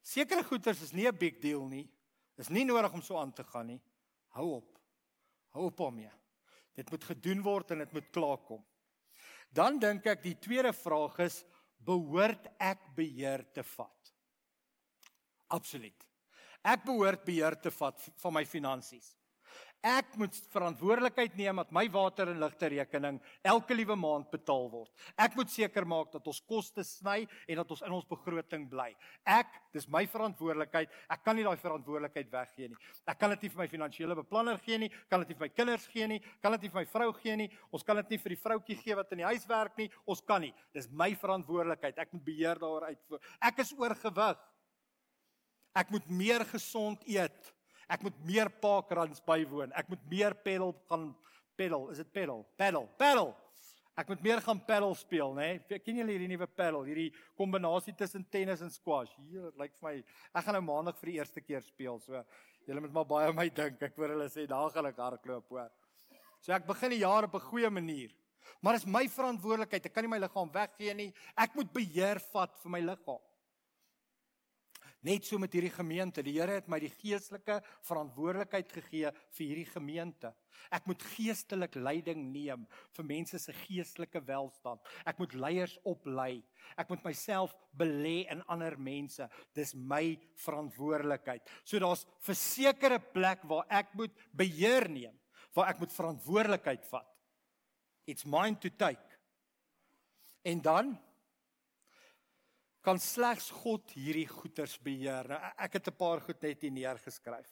sekere 0.01 0.43
goeders 0.43 0.81
is 0.81 0.93
nie 0.93 1.07
'n 1.07 1.17
big 1.17 1.39
deal 1.41 1.67
nie. 1.67 1.87
Is 2.37 2.49
nie 2.49 2.65
nodig 2.65 2.93
om 2.93 3.01
so 3.01 3.17
aan 3.17 3.33
te 3.33 3.43
gaan 3.43 3.67
nie. 3.67 3.81
Hou 4.29 4.55
op. 4.55 4.79
Hou 5.49 5.65
op 5.65 5.77
daarmee. 5.77 6.11
Dit 6.73 6.89
moet 6.91 7.03
gedoen 7.03 7.41
word 7.41 7.71
en 7.71 7.77
dit 7.77 7.91
moet 7.93 8.09
klaarkom. 8.11 8.65
Dan 9.51 9.79
dink 9.79 10.05
ek 10.05 10.23
die 10.23 10.35
tweede 10.39 10.73
vraag 10.73 11.19
is 11.19 11.43
behoort 11.77 12.47
ek 12.59 12.95
beheer 12.95 13.43
te 13.53 13.63
vat? 13.63 14.13
Absoluut. 15.47 16.05
Ek 16.63 16.83
behoort 16.85 17.25
beheer 17.25 17.55
te 17.59 17.71
vat 17.71 17.99
van 18.21 18.33
my 18.33 18.45
finansies. 18.45 19.15
Ek 19.79 20.17
moet 20.19 20.35
verantwoordelikheid 20.51 21.37
neem 21.39 21.61
dat 21.61 21.69
my 21.71 21.85
water 21.91 22.27
en 22.27 22.41
ligte 22.41 22.67
rekening 22.67 23.15
elke 23.47 23.77
liewe 23.77 23.95
maand 23.95 24.27
betaal 24.27 24.65
word. 24.73 24.89
Ek 25.15 25.37
moet 25.39 25.47
seker 25.53 25.85
maak 25.87 26.09
dat 26.11 26.25
ons 26.27 26.41
koste 26.43 26.83
sny 26.83 27.21
en 27.47 27.61
dat 27.61 27.69
ons 27.71 27.83
in 27.87 27.93
ons 27.95 28.07
begroting 28.09 28.65
bly. 28.67 28.89
Ek, 29.23 29.53
dis 29.71 29.87
my 29.87 30.01
verantwoordelikheid. 30.11 30.91
Ek 31.07 31.23
kan 31.23 31.39
nie 31.39 31.45
daai 31.47 31.55
verantwoordelikheid 31.61 32.27
weggee 32.33 32.67
nie. 32.73 32.79
Ek 33.07 33.21
kan 33.21 33.31
dit 33.31 33.45
nie 33.45 33.51
vir 33.53 33.61
my 33.61 33.67
finansiële 33.71 34.17
beplanner 34.19 34.59
gee 34.65 34.81
nie, 34.83 34.89
kan 35.07 35.23
dit 35.23 35.31
nie 35.31 35.37
vir 35.39 35.45
my 35.47 35.49
kinders 35.53 35.85
gee 35.93 36.09
nie, 36.11 36.19
kan 36.43 36.57
dit 36.57 36.65
nie 36.67 36.71
vir 36.73 36.81
my 36.81 36.87
vrou 36.91 37.07
gee 37.21 37.37
nie. 37.39 37.47
Ons 37.71 37.87
kan 37.87 38.01
dit 38.01 38.11
nie 38.11 38.19
vir 38.25 38.35
die 38.35 38.39
vroutjie 38.41 38.77
gee 38.81 38.97
wat 38.99 39.15
in 39.15 39.23
die 39.23 39.29
huis 39.29 39.47
werk 39.47 39.79
nie. 39.79 39.87
Ons 40.03 40.23
kan 40.27 40.43
nie. 40.43 40.51
Dis 40.75 40.89
my 40.91 41.13
verantwoordelikheid. 41.21 42.03
Ek 42.03 42.11
moet 42.17 42.25
beheer 42.27 42.59
daaroor 42.59 42.89
uitvoer. 42.89 43.23
Ek 43.47 43.63
is 43.63 43.71
oorgewig. 43.79 44.43
Ek 45.79 45.95
moet 45.95 46.11
meer 46.11 46.43
gesond 46.51 47.07
eet. 47.07 47.53
Ek 47.89 48.03
moet 48.05 48.17
meer 48.25 48.49
parkruns 48.61 49.21
bywoon. 49.25 49.73
Ek 49.77 49.89
moet 49.89 50.01
meer 50.11 50.35
pedal 50.45 50.75
gaan 50.89 51.09
pedal. 51.57 51.89
Is 51.93 52.01
dit 52.03 52.11
pedal? 52.13 52.43
Pedal. 52.59 52.85
Pedal. 52.99 53.31
Ek 53.99 54.07
moet 54.07 54.21
meer 54.23 54.39
gaan 54.45 54.61
pedal 54.63 54.93
speel, 54.95 55.33
né? 55.35 55.47
Nee? 55.67 55.79
Ken 55.83 55.97
julle 55.99 56.13
hierdie 56.13 56.29
nuwe 56.31 56.47
pedal? 56.47 56.85
Hierdie 56.87 57.09
kombinasie 57.37 57.95
tussen 57.99 58.23
tennis 58.31 58.61
en 58.63 58.71
squash. 58.71 59.11
Hier, 59.27 59.49
dit 59.49 59.59
lyk 59.59 59.73
vir 59.75 59.89
my 59.89 59.95
ek 59.99 60.45
gaan 60.45 60.55
nou 60.55 60.63
maandag 60.69 60.99
vir 61.01 61.11
die 61.11 61.17
eerste 61.17 61.43
keer 61.43 61.65
speel. 61.65 61.99
So 62.05 62.21
julle 62.69 62.85
moet 62.85 62.95
maar 62.95 63.09
baie 63.09 63.27
aan 63.27 63.35
my 63.35 63.49
dink. 63.51 63.81
Ek 63.83 63.97
hoor 63.99 64.13
hulle 64.15 64.29
sê 64.31 64.45
daar 64.47 64.71
gaan 64.71 64.87
ek 64.87 65.01
hardloop, 65.03 65.49
hoor. 65.51 65.73
So 66.39 66.53
ek 66.55 66.69
begin 66.69 66.95
die 66.95 67.01
jaar 67.01 67.27
op 67.27 67.35
'n 67.35 67.49
goeie 67.49 67.69
manier. 67.69 68.13
Maar 68.61 68.77
dit 68.77 68.85
is 68.85 68.93
my 68.93 69.07
verantwoordelikheid. 69.07 69.85
Ek 69.85 69.93
kan 69.93 70.03
nie 70.03 70.11
my 70.11 70.19
liggaam 70.19 70.51
weggee 70.51 70.93
nie. 70.93 71.13
Ek 71.35 71.55
moet 71.55 71.73
beheer 71.73 72.19
vat 72.31 72.55
vir 72.63 72.71
my 72.71 72.79
liggaam. 72.79 73.19
Net 75.07 75.23
so 75.23 75.39
met 75.39 75.53
hierdie 75.55 75.71
gemeente. 75.71 76.23
Die 76.25 76.35
Here 76.35 76.57
het 76.57 76.67
my 76.67 76.79
die 76.83 76.91
geestelike 76.91 77.61
verantwoordelikheid 77.87 78.71
gegee 78.75 79.11
vir 79.15 79.45
hierdie 79.45 79.69
gemeente. 79.69 80.33
Ek 80.75 80.89
moet 80.89 81.05
geestelik 81.15 81.77
leiding 81.79 82.25
neem 82.33 82.65
vir 82.97 83.07
mense 83.07 83.39
se 83.39 83.55
geestelike 83.61 84.19
welstand. 84.27 84.83
Ek 85.07 85.21
moet 85.21 85.37
leiers 85.39 85.77
oplei. 85.87 86.41
Ek 86.75 86.91
moet 86.91 87.05
myself 87.07 87.55
belê 87.79 88.25
in 88.27 88.43
ander 88.51 88.75
mense. 88.75 89.29
Dis 89.55 89.71
my 89.73 90.17
verantwoordelikheid. 90.43 91.47
So 91.63 91.79
daar's 91.79 92.03
'n 92.05 92.11
versekerde 92.19 92.99
plek 92.99 93.43
waar 93.43 93.65
ek 93.69 93.95
moet 93.95 94.11
beheer 94.35 94.89
neem, 94.89 95.15
waar 95.55 95.69
ek 95.69 95.79
moet 95.79 95.93
verantwoordelikheid 95.93 96.85
vat. 96.85 97.07
It's 98.05 98.25
mine 98.25 98.57
to 98.59 98.69
take. 98.69 99.07
En 100.43 100.61
dan 100.61 100.99
kan 102.81 102.99
slegs 102.99 103.49
God 103.51 103.91
hierdie 103.91 104.27
goeders 104.27 104.77
beheer. 104.81 105.27
Nou, 105.27 105.39
ek 105.57 105.73
het 105.73 105.87
'n 105.87 105.97
paar 105.97 106.21
goed 106.21 106.41
net 106.41 106.61
hier 106.61 106.71
neergeskryf. 106.71 107.49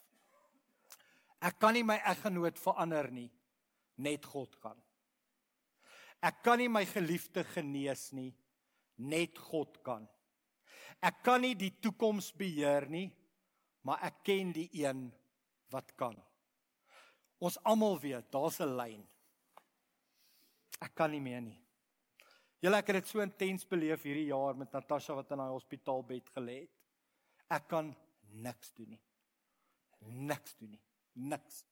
Ek 1.40 1.58
kan 1.58 1.74
nie 1.74 1.84
my 1.84 2.00
eggenoot 2.04 2.58
verander 2.58 3.10
nie, 3.10 3.30
net 3.96 4.24
God 4.24 4.58
kan. 4.60 4.80
Ek 6.22 6.42
kan 6.42 6.58
nie 6.58 6.68
my 6.68 6.84
geliefde 6.84 7.44
genees 7.44 8.12
nie, 8.12 8.34
net 8.96 9.38
God 9.38 9.82
kan. 9.82 10.08
Ek 11.00 11.22
kan 11.22 11.40
nie 11.40 11.54
die 11.54 11.70
toekoms 11.80 12.32
beheer 12.32 12.88
nie, 12.90 13.12
maar 13.82 14.02
ek 14.02 14.24
ken 14.24 14.52
die 14.52 14.68
een 14.72 15.12
wat 15.70 15.94
kan. 15.96 16.16
Ons 17.38 17.58
almal 17.62 18.00
weet, 18.00 18.32
daar's 18.32 18.60
'n 18.60 18.76
lyn. 18.76 19.06
Ek 20.80 20.94
kan 20.94 21.10
nie 21.10 21.20
meer 21.20 21.40
nie. 21.40 21.67
Julle 22.58 22.80
ek 22.80 22.88
het 22.90 22.96
dit 22.98 23.10
so 23.12 23.22
intens 23.22 23.66
beleef 23.70 24.02
hierdie 24.02 24.32
jaar 24.32 24.56
met 24.58 24.72
Natasha 24.74 25.14
wat 25.14 25.30
in 25.30 25.38
haar 25.38 25.54
hospitaalbed 25.54 26.30
gelê 26.34 26.56
het. 26.64 26.72
Ek 27.54 27.68
kan 27.70 27.92
niks 28.42 28.72
doen 28.74 28.96
nie. 28.96 29.02
Niks 30.26 30.56
doen 30.58 30.72
nie. 30.74 30.80
Niks. 31.30 31.62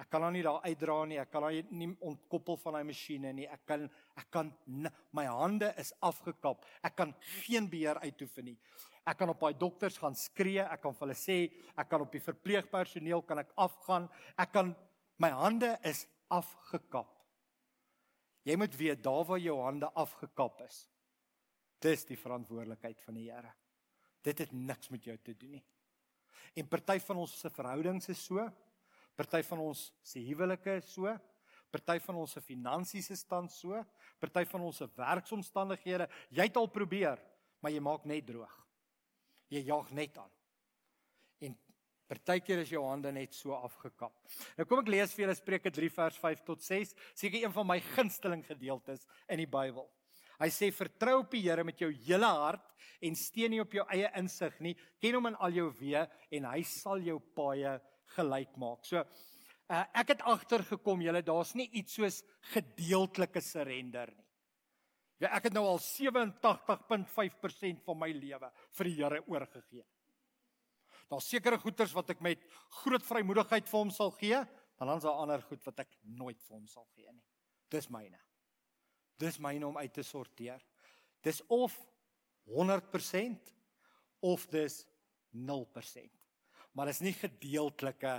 Ek 0.00 0.08
kan 0.12 0.24
haar 0.24 0.32
nie 0.32 0.44
daar 0.44 0.64
uitdra 0.64 0.96
nie. 1.08 1.18
Ek 1.20 1.30
kan 1.32 1.44
haar 1.44 1.56
nie 1.72 1.88
ontkoppel 2.04 2.56
van 2.62 2.78
daai 2.78 2.88
masjiene 2.88 3.32
nie. 3.36 3.46
Ek 3.48 3.64
kan 3.68 3.84
ek 4.16 4.30
kan 4.32 4.52
my 5.16 5.26
hande 5.28 5.68
is 5.80 5.92
afgekap. 6.04 6.64
Ek 6.84 6.96
kan 6.96 7.12
geen 7.42 7.68
beheer 7.68 8.00
uitoefen 8.00 8.50
nie. 8.52 8.56
Ek 9.06 9.20
kan 9.20 9.30
op 9.32 9.40
daai 9.44 9.56
dokters 9.60 9.96
gaan 10.00 10.16
skree. 10.16 10.64
Ek 10.64 10.80
kan 10.82 10.96
vir 10.96 11.06
hulle 11.06 11.18
sê, 11.20 11.38
ek 11.76 11.92
kan 11.92 12.04
op 12.04 12.12
die 12.12 12.24
verpleegpersoneel 12.24 13.24
kan 13.28 13.44
ek 13.44 13.52
afgaan. 13.68 14.08
Ek 14.40 14.52
kan 14.56 14.72
my 15.20 15.30
hande 15.32 15.76
is 15.84 16.06
afgekap. 16.32 17.15
Jy 18.46 18.54
moet 18.58 18.76
weet 18.78 19.02
daar 19.02 19.24
waar 19.26 19.42
jou 19.42 19.56
hande 19.58 19.88
afgekap 19.98 20.60
is. 20.66 20.84
Dis 21.82 22.06
die 22.06 22.18
verantwoordelikheid 22.18 23.00
van 23.02 23.18
die 23.18 23.26
Here. 23.30 23.50
Dit 24.22 24.38
het 24.44 24.52
niks 24.54 24.90
met 24.94 25.04
jou 25.04 25.16
te 25.18 25.34
doen 25.34 25.58
nie. 25.58 25.64
En 26.56 26.68
party 26.70 26.98
van 27.04 27.18
ons 27.24 27.34
se 27.40 27.50
verhoudings 27.52 28.08
is 28.12 28.22
so, 28.22 28.44
party 29.18 29.42
van 29.48 29.64
ons 29.66 29.88
se 30.04 30.22
huwelike 30.22 30.78
is 30.78 30.92
so, 30.94 31.10
party 31.74 31.98
van 32.06 32.22
ons 32.22 32.36
se 32.36 32.40
finansies 32.40 33.10
is 33.12 33.24
stand 33.26 33.52
so, 33.52 33.82
party 34.22 34.46
van 34.48 34.64
ons 34.68 34.78
se 34.80 34.88
werksomstandighede, 34.96 36.06
jy 36.30 36.46
het 36.48 36.56
al 36.56 36.70
probeer, 36.72 37.20
maar 37.60 37.74
jy 37.74 37.82
maak 37.82 38.06
net 38.08 38.24
droog. 38.30 38.54
Jy 39.52 39.66
jaag 39.68 39.90
net 39.94 40.16
aan. 40.22 40.35
Partykeer 42.06 42.60
is 42.62 42.70
jou 42.70 42.84
hande 42.86 43.10
net 43.14 43.34
so 43.34 43.54
afgekap. 43.56 44.14
Nou 44.58 44.66
kom 44.68 44.84
ek 44.84 44.92
lees 44.92 45.14
vir 45.14 45.24
julle 45.24 45.38
Spreuke 45.38 45.72
3 45.74 45.88
vers 45.96 46.18
5 46.22 46.44
tot 46.46 46.62
6, 46.62 46.94
seker 47.18 47.42
een 47.42 47.54
van 47.54 47.66
my 47.66 47.80
gunsteling 47.94 48.44
gedeeltes 48.46 49.06
in 49.26 49.42
die 49.42 49.50
Bybel. 49.50 49.88
Hy 50.36 50.50
sê 50.52 50.68
vertrou 50.74 51.22
op 51.22 51.30
die 51.32 51.40
Here 51.46 51.64
met 51.64 51.80
jou 51.80 51.88
hele 52.04 52.28
hart 52.28 52.74
en 53.04 53.14
steun 53.16 53.54
nie 53.54 53.62
op 53.62 53.72
jou 53.72 53.84
eie 53.92 54.10
insig 54.20 54.58
nie. 54.60 54.74
Ken 55.00 55.16
hom 55.16 55.30
in 55.32 55.38
al 55.40 55.56
jou 55.56 55.70
weë 55.80 56.04
en 56.38 56.48
hy 56.52 56.62
sal 56.68 57.00
jou 57.04 57.18
paaie 57.36 57.72
gelyk 58.16 58.52
maak. 58.60 58.84
So 58.84 59.00
uh, 59.00 59.84
ek 59.96 60.14
het 60.14 60.26
agtergekom 60.28 61.02
julle 61.06 61.22
daar's 61.24 61.54
nie 61.58 61.68
iets 61.80 61.96
soos 61.98 62.20
gedeeltelike 62.52 63.42
surrender 63.42 64.12
nie. 64.12 64.24
Ja, 65.24 65.30
ek 65.38 65.48
het 65.48 65.54
nou 65.56 65.64
al 65.64 65.80
87.5% 65.80 67.80
van 67.86 67.96
my 67.96 68.10
lewe 68.12 68.50
vir 68.76 68.84
die 68.90 68.98
Here 68.98 69.22
oorgegee. 69.24 69.80
Daar's 71.10 71.28
sekere 71.30 71.58
goeders 71.62 71.94
wat 71.94 72.10
ek 72.16 72.22
met 72.24 72.42
groot 72.82 73.04
vrymoedigheid 73.06 73.68
vir 73.70 73.78
hom 73.78 73.92
sal 73.94 74.10
gee, 74.18 74.38
dan 74.76 74.90
dan's 74.90 75.06
daar 75.06 75.22
ander 75.22 75.42
goed 75.46 75.62
wat 75.66 75.84
ek 75.84 75.98
nooit 76.02 76.40
vir 76.42 76.56
hom 76.58 76.66
sal 76.70 76.86
gee 76.96 77.10
nie. 77.12 77.24
Dis 77.72 77.88
myne. 77.90 78.18
Dis 79.18 79.38
myne 79.42 79.68
om 79.68 79.78
uit 79.78 79.92
te 79.94 80.04
sorteer. 80.04 80.62
Dis 81.24 81.40
of 81.48 81.74
100% 82.50 83.52
of 84.26 84.46
dis 84.52 84.82
0%. 85.32 86.10
Maar 86.76 86.90
dis 86.92 87.02
nie 87.06 87.14
gedeeltelike 87.16 88.16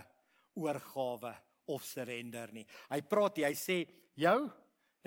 oorgawe 0.57 1.33
of 1.69 1.85
surrender 1.85 2.51
nie. 2.55 2.65
Hy 2.89 3.01
praat 3.05 3.43
hy 3.43 3.53
sê 3.57 3.83
jou 4.17 4.39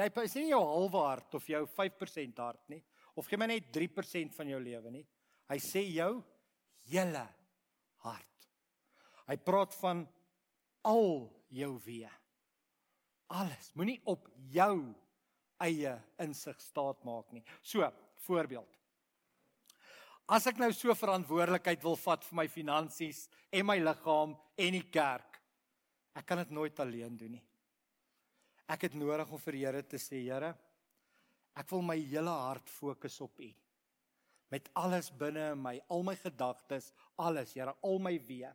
jy 0.01 0.07
is 0.23 0.35
nie 0.39 0.49
jou 0.49 0.61
halwe 0.65 1.01
hart 1.05 1.35
of 1.37 1.49
jou 1.51 1.61
5% 1.69 2.39
hart 2.41 2.71
nie 2.73 2.81
of 3.19 3.27
gee 3.29 3.37
my 3.41 3.51
net 3.51 3.67
3% 3.75 4.33
van 4.37 4.49
jou 4.49 4.61
lewe 4.63 4.93
nie. 4.95 5.05
Hy 5.51 5.59
sê 5.61 5.83
jou 5.91 6.13
hele 6.89 7.25
hart. 8.07 8.49
Hy 9.29 9.37
praat 9.45 9.75
van 9.81 10.05
al 10.87 11.29
jou 11.55 11.71
wee. 11.85 12.09
Alles. 13.31 13.71
Moenie 13.79 14.01
op 14.11 14.27
jou 14.51 14.75
eie 15.63 15.93
insig 16.23 16.59
staat 16.63 17.05
maak 17.07 17.31
nie. 17.35 17.45
So, 17.63 17.87
voorbeeld. 18.27 18.79
As 20.31 20.47
ek 20.47 20.61
nou 20.63 20.71
so 20.75 20.95
verantwoordelikheid 20.95 21.83
wil 21.83 21.99
vat 21.99 22.25
vir 22.27 22.39
my 22.39 22.47
finansies 22.51 23.25
en 23.51 23.67
my 23.67 23.81
liggaam 23.83 24.37
en 24.63 24.77
die 24.77 24.87
kerk, 24.87 25.41
ek 26.15 26.27
kan 26.27 26.39
dit 26.43 26.53
nooit 26.55 26.83
alleen 26.83 27.17
doen 27.19 27.35
nie. 27.35 27.47
Ek 28.71 28.87
het 28.87 28.95
nodig 28.95 29.31
om 29.31 29.43
vir 29.43 29.59
Here 29.59 29.83
te 29.83 29.99
sê, 29.99 30.21
Here, 30.23 30.53
ek 31.59 31.67
wil 31.73 31.83
my 31.83 31.97
hele 31.99 32.35
hart 32.47 32.71
fokus 32.71 33.19
op 33.27 33.43
U. 33.43 33.51
Met 34.51 34.71
alles 34.79 35.11
binne 35.15 35.53
in 35.55 35.63
my, 35.63 35.77
al 35.89 36.03
my 36.07 36.17
gedagtes, 36.19 36.91
alles, 37.23 37.55
Here, 37.55 37.75
al 37.87 37.99
my 38.03 38.17
wee. 38.27 38.51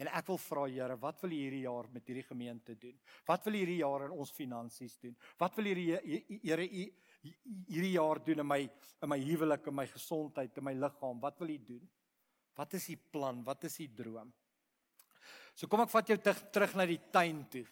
En 0.00 0.10
ek 0.12 0.28
wil 0.28 0.40
vra 0.40 0.66
Here, 0.68 0.96
wat 1.00 1.20
wil 1.24 1.32
U 1.32 1.40
hierdie 1.40 1.64
jaar 1.64 1.88
met 1.92 2.08
hierdie 2.08 2.26
gemeente 2.26 2.76
doen? 2.80 2.96
Wat 3.28 3.44
wil 3.46 3.56
U 3.56 3.60
hierdie 3.62 3.80
jaar 3.82 4.06
in 4.08 4.16
ons 4.16 4.32
finansies 4.36 4.96
doen? 5.00 5.16
Wat 5.40 5.56
wil 5.56 5.70
U 5.72 5.74
Here 5.76 6.66
U 6.66 6.86
hierdie 7.26 7.94
jaar 7.94 8.22
doen 8.24 8.44
in 8.44 8.48
my 8.48 8.62
in 9.04 9.10
my 9.12 9.18
huwelik, 9.20 9.66
in 9.68 9.76
my 9.76 9.86
gesondheid, 9.90 10.56
in 10.56 10.64
my 10.64 10.72
liggaam? 10.76 11.20
Wat 11.20 11.38
wil 11.40 11.52
U 11.52 11.58
doen? 11.72 11.88
Wat 12.56 12.74
is 12.74 12.88
U 12.88 12.96
plan? 13.12 13.42
Wat 13.44 13.64
is 13.68 13.78
U 13.84 13.88
droom? 13.96 14.32
So 15.56 15.68
kom 15.72 15.84
ek 15.84 15.92
vat 15.92 16.12
jou 16.12 16.18
terug, 16.20 16.76
na 16.76 16.84
die 16.88 17.00
tuin 17.12 17.44
toe. 17.52 17.64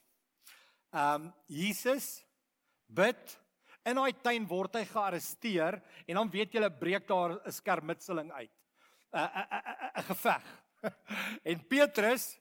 Ehm 0.94 1.26
um, 1.28 1.32
Jesus 1.50 2.22
bid 2.86 3.34
in 3.84 3.98
daai 4.00 4.12
tuin 4.24 4.46
word 4.48 4.78
hy 4.78 4.84
gearresteer 4.88 5.76
en 6.08 6.18
dan 6.18 6.30
weet 6.32 6.54
jy 6.54 6.60
hulle 6.60 6.72
breek 6.72 7.06
daar 7.08 7.36
'n 7.36 7.52
skermutseling 7.52 8.32
uit. 8.32 8.52
'n 9.12 9.18
'n 9.18 9.46
'n 10.00 10.02
geveg. 10.08 10.44
en 11.50 11.58
Petrus, 11.68 12.38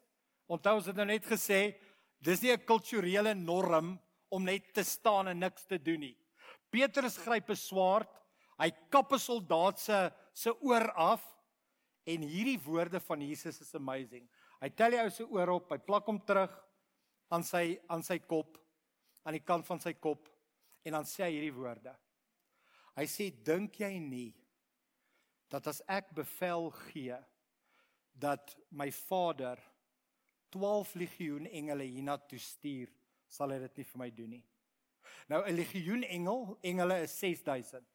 onthou 0.47 0.75
ons 0.75 0.85
het 0.85 0.95
nou 0.95 1.05
net 1.05 1.25
gesê, 1.25 1.75
dis 2.19 2.41
nie 2.41 2.51
'n 2.51 2.65
kulturele 2.65 3.35
norm 3.35 3.99
om 4.29 4.43
net 4.43 4.73
te 4.73 4.83
staan 4.83 5.27
en 5.27 5.39
niks 5.39 5.65
te 5.65 5.77
doen 5.77 5.99
nie. 5.99 6.17
Petrus 6.71 7.17
gryp 7.17 7.49
'n 7.49 7.55
swaard, 7.55 8.09
hy 8.57 8.71
kap 8.89 9.11
'n 9.11 9.19
soldaat 9.19 9.79
se 9.79 10.11
se 10.33 10.49
oor 10.61 10.91
af 10.91 11.21
en 12.05 12.21
hierdie 12.21 12.59
woorde 12.65 12.99
van 12.99 13.21
Jesus 13.21 13.61
is 13.61 13.75
amazing. 13.75 14.27
Hy 14.61 14.69
tel 14.69 14.91
die 14.91 15.01
ou 15.01 15.09
se 15.09 15.23
oor 15.23 15.49
op, 15.49 15.71
hy 15.71 15.77
plak 15.77 16.05
hom 16.05 16.19
terug 16.19 16.51
aan 17.29 17.43
sy 17.43 17.79
aan 17.89 18.03
sy 18.03 18.17
kop, 18.19 18.57
aan 19.23 19.33
die 19.33 19.45
kant 19.45 19.67
van 19.67 19.79
sy 19.79 19.93
kop 19.93 20.32
en 20.83 20.97
dan 20.97 21.07
sê 21.07 21.25
hy 21.25 21.35
hierdie 21.35 21.55
woorde. 21.55 21.93
Hy 22.97 23.05
sê 23.09 23.29
dink 23.45 23.79
jy 23.81 23.95
nie 23.99 24.31
dat 25.49 25.67
as 25.69 25.81
ek 25.91 26.11
bevel 26.17 26.69
gee 26.89 27.17
dat 28.13 28.55
my 28.69 28.89
Vader 28.93 29.61
12 30.53 30.93
legioen 31.01 31.47
engele 31.49 31.85
hiernatoe 31.89 32.39
stuur, 32.41 32.91
sal 33.29 33.53
hy 33.53 33.59
dit 33.63 33.79
nie 33.81 33.87
vir 33.89 34.01
my 34.01 34.09
doen 34.13 34.35
nie. 34.37 34.43
Nou 35.29 35.41
'n 35.45 35.55
legioen 35.55 36.03
engel, 36.03 36.57
engele 36.61 37.01
is 37.03 37.17
6000. 37.19 37.85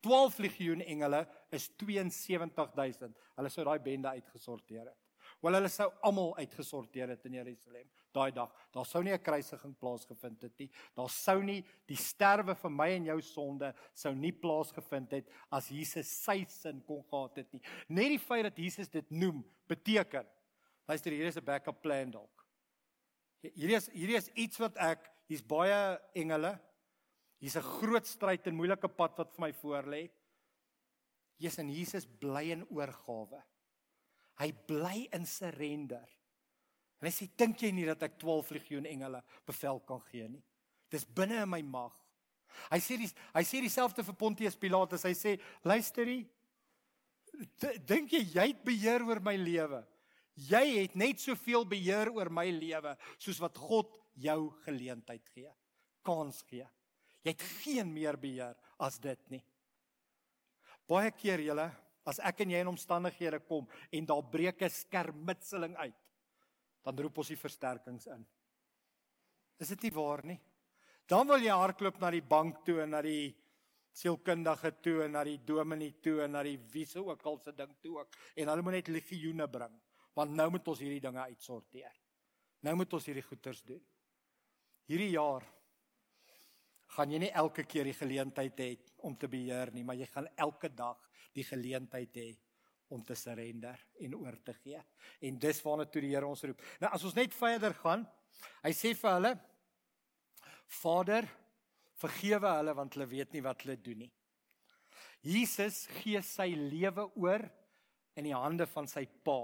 12 0.00 0.38
legioen 0.38 0.80
engele 0.80 1.26
is 1.50 1.70
72000. 1.76 3.16
Hulle 3.36 3.50
sou 3.50 3.64
daai 3.64 3.78
bende 3.78 4.08
uitgesorteer 4.08 4.86
het. 4.86 4.98
Wel 5.40 5.54
hulle 5.54 5.68
sou 5.68 5.90
almal 6.02 6.36
uitgesorteer 6.36 7.08
het 7.08 7.24
in 7.24 7.32
Jerusalem 7.32 7.90
daai 8.14 8.30
dag. 8.34 8.52
Daar 8.72 8.86
sou 8.86 9.02
nie 9.02 9.12
'n 9.12 9.22
kruisiging 9.22 9.76
plaasgevind 9.78 10.42
het 10.42 10.58
nie. 10.58 10.70
Daar 10.94 11.08
sou 11.08 11.42
nie 11.42 11.64
die 11.86 11.96
sterwe 11.96 12.54
vir 12.54 12.70
my 12.70 12.88
en 12.90 13.04
jou 13.04 13.20
sonde 13.20 13.74
sou 13.94 14.14
nie 14.14 14.32
plaasgevind 14.32 15.10
het 15.12 15.28
as 15.50 15.68
Jesus 15.68 16.08
sy 16.24 16.44
sin 16.44 16.82
kon 16.82 17.02
gehad 17.02 17.36
het 17.36 17.52
nie. 17.52 17.62
Net 17.88 18.08
die 18.08 18.18
feit 18.18 18.42
dat 18.42 18.56
Jesus 18.56 18.88
dit 18.88 19.10
noem, 19.10 19.44
beteken 19.68 20.26
luister 20.86 21.12
hier 21.12 21.26
is 21.26 21.36
'n 21.36 21.44
backup 21.44 21.82
plan 21.82 22.10
dalk. 22.10 22.46
Hierdie 23.42 23.76
is 23.76 23.88
hierdie 23.88 24.16
is 24.16 24.28
iets 24.34 24.58
wat 24.58 24.76
ek 24.76 25.10
hier's 25.28 25.42
baie 25.42 25.98
engele. 26.14 26.58
Hier's 27.40 27.56
'n 27.56 27.62
groot 27.80 28.06
stryd 28.06 28.46
en 28.46 28.56
moeilike 28.56 28.88
pad 28.88 29.16
wat 29.18 29.32
vir 29.32 29.40
my 29.40 29.52
voorlê. 29.52 30.10
Jesus 31.38 31.58
en 31.58 31.70
Jesus 31.70 32.06
bly 32.06 32.50
in 32.50 32.66
oorgawe. 32.68 33.42
Hy 34.40 34.52
bly 34.52 35.08
in 35.12 35.26
surrender. 35.26 36.06
En 37.00 37.08
hy 37.08 37.12
sê 37.14 37.28
dink 37.40 37.62
jy 37.62 37.70
nie 37.72 37.86
dat 37.88 38.02
ek 38.04 38.18
12 38.20 38.50
legioen 38.58 38.88
engele 38.88 39.22
bevel 39.48 39.80
kan 39.88 40.02
gee 40.10 40.28
nie? 40.28 40.42
Dis 40.92 41.06
binne 41.06 41.42
in 41.42 41.50
my 41.50 41.62
mag. 41.64 41.94
Hy 42.68 42.80
sê 42.82 42.98
dis 43.00 43.14
hy 43.32 43.44
sê 43.46 43.62
dieselfde 43.62 44.04
vir 44.04 44.18
Pontius 44.18 44.58
Pilatus. 44.58 45.06
Hy 45.06 45.14
sê 45.16 45.36
luisterie 45.64 46.26
dink 47.88 48.12
jy 48.12 48.24
jy 48.34 48.46
het 48.50 48.64
beheer 48.66 49.04
oor 49.06 49.20
my 49.24 49.36
lewe? 49.38 49.80
Jy 50.40 50.64
het 50.80 50.96
net 50.98 51.20
soveel 51.20 51.64
beheer 51.68 52.10
oor 52.12 52.30
my 52.32 52.46
lewe 52.52 52.94
soos 53.18 53.40
wat 53.42 53.58
God 53.60 53.96
jou 54.20 54.50
geleentheid 54.66 55.24
gee. 55.34 55.50
Kans 56.04 56.42
gee. 56.48 56.66
Jy 57.24 57.34
het 57.34 57.46
geen 57.60 57.92
meer 57.92 58.16
beheer 58.20 58.56
as 58.80 58.98
dit 59.00 59.20
nie. 59.32 59.42
Baie 60.88 61.12
keer 61.14 61.42
julle 61.44 61.68
as 62.08 62.18
ek 62.24 62.42
en 62.42 62.54
jy 62.54 62.62
in 62.64 62.70
omstandighede 62.72 63.42
kom 63.46 63.68
en 63.92 64.06
daar 64.08 64.24
breek 64.32 64.62
'n 64.62 64.70
skermutseling 64.70 65.76
uit, 65.76 65.98
dan 66.84 66.98
roep 66.98 67.20
ons 67.22 67.32
die 67.32 67.40
versterkings 67.40 68.06
in. 68.12 68.24
Is 69.60 69.68
dit 69.74 69.88
nie 69.88 69.92
waar 69.94 70.24
nie? 70.24 70.38
Dan 71.10 71.28
wil 71.28 71.42
jy 71.42 71.52
hardloop 71.52 72.00
na 72.00 72.10
die 72.14 72.24
bank 72.24 72.64
toe 72.64 72.80
en 72.84 72.94
na 72.94 73.02
die 73.04 73.30
sielkundige 73.92 74.70
toe 74.80 75.04
en 75.04 75.16
na 75.16 75.24
die 75.26 75.40
dominee 75.44 75.98
toe 76.02 76.20
en 76.24 76.36
na 76.36 76.42
die 76.46 76.58
wiese 76.72 77.02
ook 77.02 77.24
al 77.26 77.40
se 77.42 77.52
ding 77.56 77.72
toe 77.82 77.96
ook 77.98 78.18
en 78.36 78.52
hulle 78.52 78.62
moet 78.62 78.78
net 78.78 78.90
legioene 78.94 79.48
bring 79.50 79.74
want 80.14 80.34
nou 80.36 80.48
moet 80.54 80.68
ons 80.68 80.80
hierdie 80.82 81.02
dinge 81.02 81.22
uitsorteer. 81.22 81.94
Nou 82.66 82.74
moet 82.76 82.92
ons 82.92 83.06
hierdie 83.06 83.24
goeters 83.24 83.62
doen. 83.64 83.80
Hierdie 84.90 85.12
jaar 85.14 85.46
gaan 86.96 87.14
jy 87.14 87.20
nie 87.22 87.30
elke 87.42 87.64
keer 87.64 87.86
die 87.86 87.96
geleentheid 87.96 88.58
hê 88.60 88.70
om 89.06 89.14
te 89.16 89.30
beheer 89.30 89.70
nie, 89.72 89.84
maar 89.86 89.96
jy 89.96 90.08
gaan 90.10 90.26
elke 90.34 90.68
dag 90.74 90.98
die 91.36 91.46
geleentheid 91.46 92.18
hê 92.18 92.28
om 92.90 93.02
te 93.06 93.16
surrender 93.18 93.78
en 94.02 94.16
oor 94.18 94.36
te 94.44 94.54
gee. 94.60 94.80
En 95.22 95.38
dis 95.40 95.62
waarna 95.64 95.86
toe 95.86 96.02
die 96.04 96.12
Here 96.12 96.28
ons 96.28 96.42
roep. 96.44 96.62
Nou 96.82 96.90
as 96.94 97.06
ons 97.06 97.16
net 97.16 97.34
verder 97.36 97.74
gaan, 97.82 98.04
hy 98.64 98.72
sê 98.76 98.92
vir 98.98 99.14
hulle: 99.16 99.32
Vader, 100.80 101.28
vergewe 102.00 102.54
hulle 102.58 102.76
want 102.78 102.96
hulle 102.96 103.08
weet 103.10 103.34
nie 103.36 103.44
wat 103.46 103.64
hulle 103.64 103.78
doen 103.80 104.04
nie. 104.06 104.12
Jesus 105.20 105.84
gee 106.00 106.20
sy 106.24 106.48
lewe 106.56 107.10
oor 107.20 107.44
in 108.16 108.26
die 108.30 108.36
hande 108.36 108.66
van 108.70 108.88
sy 108.88 109.04
Pa. 109.24 109.42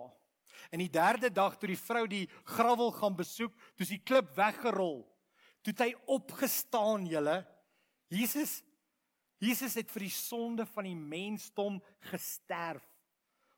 En 0.72 0.80
die 0.80 0.92
derde 0.92 1.28
dag 1.28 1.58
toe 1.60 1.68
die 1.68 1.78
vrou 1.78 2.06
die 2.08 2.24
grawel 2.48 2.94
gaan 2.96 3.16
besoek, 3.18 3.52
toe 3.76 3.86
die 3.88 4.00
klip 4.00 4.32
weggerol 4.38 5.04
toe 5.66 5.74
hy 5.82 5.92
opgestaan 6.14 7.08
julle 7.10 7.40
Jesus 8.12 8.60
Jesus 9.42 9.74
het 9.76 9.90
vir 9.92 10.06
die 10.06 10.14
sonde 10.14 10.64
van 10.70 10.86
die 10.88 10.96
mensdom 10.96 11.74
gesterf. 12.08 12.80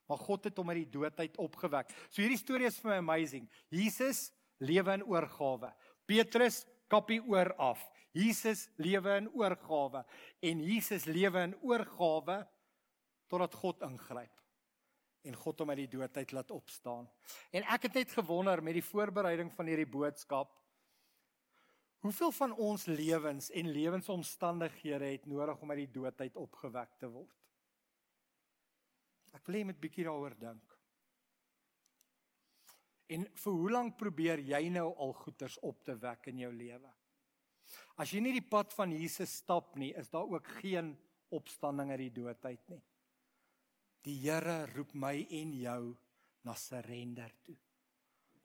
Maar 0.08 0.18
God 0.24 0.48
het 0.48 0.56
hom 0.56 0.72
uit 0.72 0.82
die 0.82 0.92
dood 0.98 1.20
uit 1.20 1.36
opgewek. 1.36 1.92
So 2.08 2.22
hierdie 2.22 2.40
storie 2.40 2.68
is 2.70 2.80
vir 2.80 2.94
my 2.94 2.98
amazing. 3.02 3.48
Jesus 3.68 4.28
lewe 4.58 4.96
in 4.98 5.04
oorgawe. 5.04 5.74
Petrus 6.08 6.64
kappie 6.88 7.20
oor 7.28 7.52
af. 7.60 7.82
Jesus 8.16 8.66
lewe 8.80 9.18
in 9.20 9.28
oorgawe 9.36 10.02
en 10.40 10.64
Jesus 10.64 11.04
lewe 11.06 11.44
in 11.50 11.54
oorgawe 11.60 12.40
totdat 13.28 13.54
God 13.60 13.84
ingryp. 13.84 14.32
en 15.28 15.36
God 15.36 15.60
hom 15.60 15.72
uit 15.74 15.82
die 15.82 15.90
dood 15.98 16.16
uit 16.16 16.32
laat 16.32 16.52
opstaan. 16.54 17.08
En 17.52 17.66
ek 17.74 17.88
het 17.88 17.98
net 18.00 18.14
gewonder 18.16 18.62
met 18.64 18.78
die 18.78 18.86
voorbereiding 18.86 19.52
van 19.52 19.68
hierdie 19.70 19.90
boodskap 19.90 20.54
hoeveel 21.98 22.30
van 22.30 22.52
ons 22.54 22.84
lewens 22.86 23.48
en 23.50 23.72
lewensomstandighede 23.74 25.10
het 25.16 25.24
nodig 25.26 25.58
om 25.60 25.72
uit 25.74 25.80
die 25.82 25.94
dood 25.98 26.20
uit 26.20 26.36
opgewek 26.38 26.92
te 27.00 27.10
word. 27.10 27.34
Wil 29.48 29.56
hê 29.56 29.62
jy 29.62 29.68
moet 29.70 29.80
bietjie 29.80 30.04
daaroor 30.04 30.34
dink. 30.36 30.74
En 33.16 33.22
vir 33.40 33.54
hoe 33.56 33.70
lank 33.72 33.94
probeer 33.96 34.42
jy 34.44 34.66
nou 34.74 34.90
al 35.00 35.14
goeters 35.16 35.56
op 35.64 35.80
te 35.86 35.94
wek 35.96 36.28
in 36.28 36.42
jou 36.42 36.50
lewe? 36.52 36.90
As 37.96 38.12
jy 38.12 38.20
nie 38.20 38.34
die 38.36 38.44
pad 38.44 38.74
van 38.76 38.92
Jesus 38.92 39.38
stap 39.40 39.72
nie, 39.80 39.94
is 39.96 40.12
daar 40.12 40.28
ook 40.28 40.50
geen 40.60 40.92
opstanding 41.32 41.94
uit 41.94 42.02
die 42.02 42.14
dood 42.20 42.44
uit 42.44 42.74
nie. 42.74 42.82
Die 44.04 44.18
Here 44.20 44.58
roep 44.74 44.92
my 44.92 45.14
en 45.40 45.56
jou 45.56 45.80
na 46.44 46.54
surrender 46.56 47.32
toe. 47.48 47.56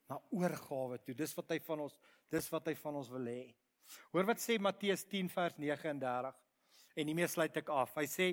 Na 0.07 0.21
oorgawe 0.31 1.01
toe. 1.03 1.17
Dis 1.19 1.35
wat 1.35 1.51
hy 1.51 1.59
van 1.67 1.83
ons, 1.83 1.99
dis 2.31 2.49
wat 2.55 2.71
hy 2.71 2.77
van 2.79 3.03
ons 3.03 3.11
wil 3.11 3.27
hê. 3.27 3.43
Hoor 4.15 4.31
wat 4.31 4.39
sê 4.39 4.55
Matteus 4.55 5.03
10 5.11 5.27
vers 5.35 5.59
39. 5.59 6.41
En 6.95 7.11
hiermee 7.11 7.27
sluit 7.27 7.59
ek 7.59 7.75
af. 7.75 7.99
Hy 7.99 8.07
sê 8.07 8.31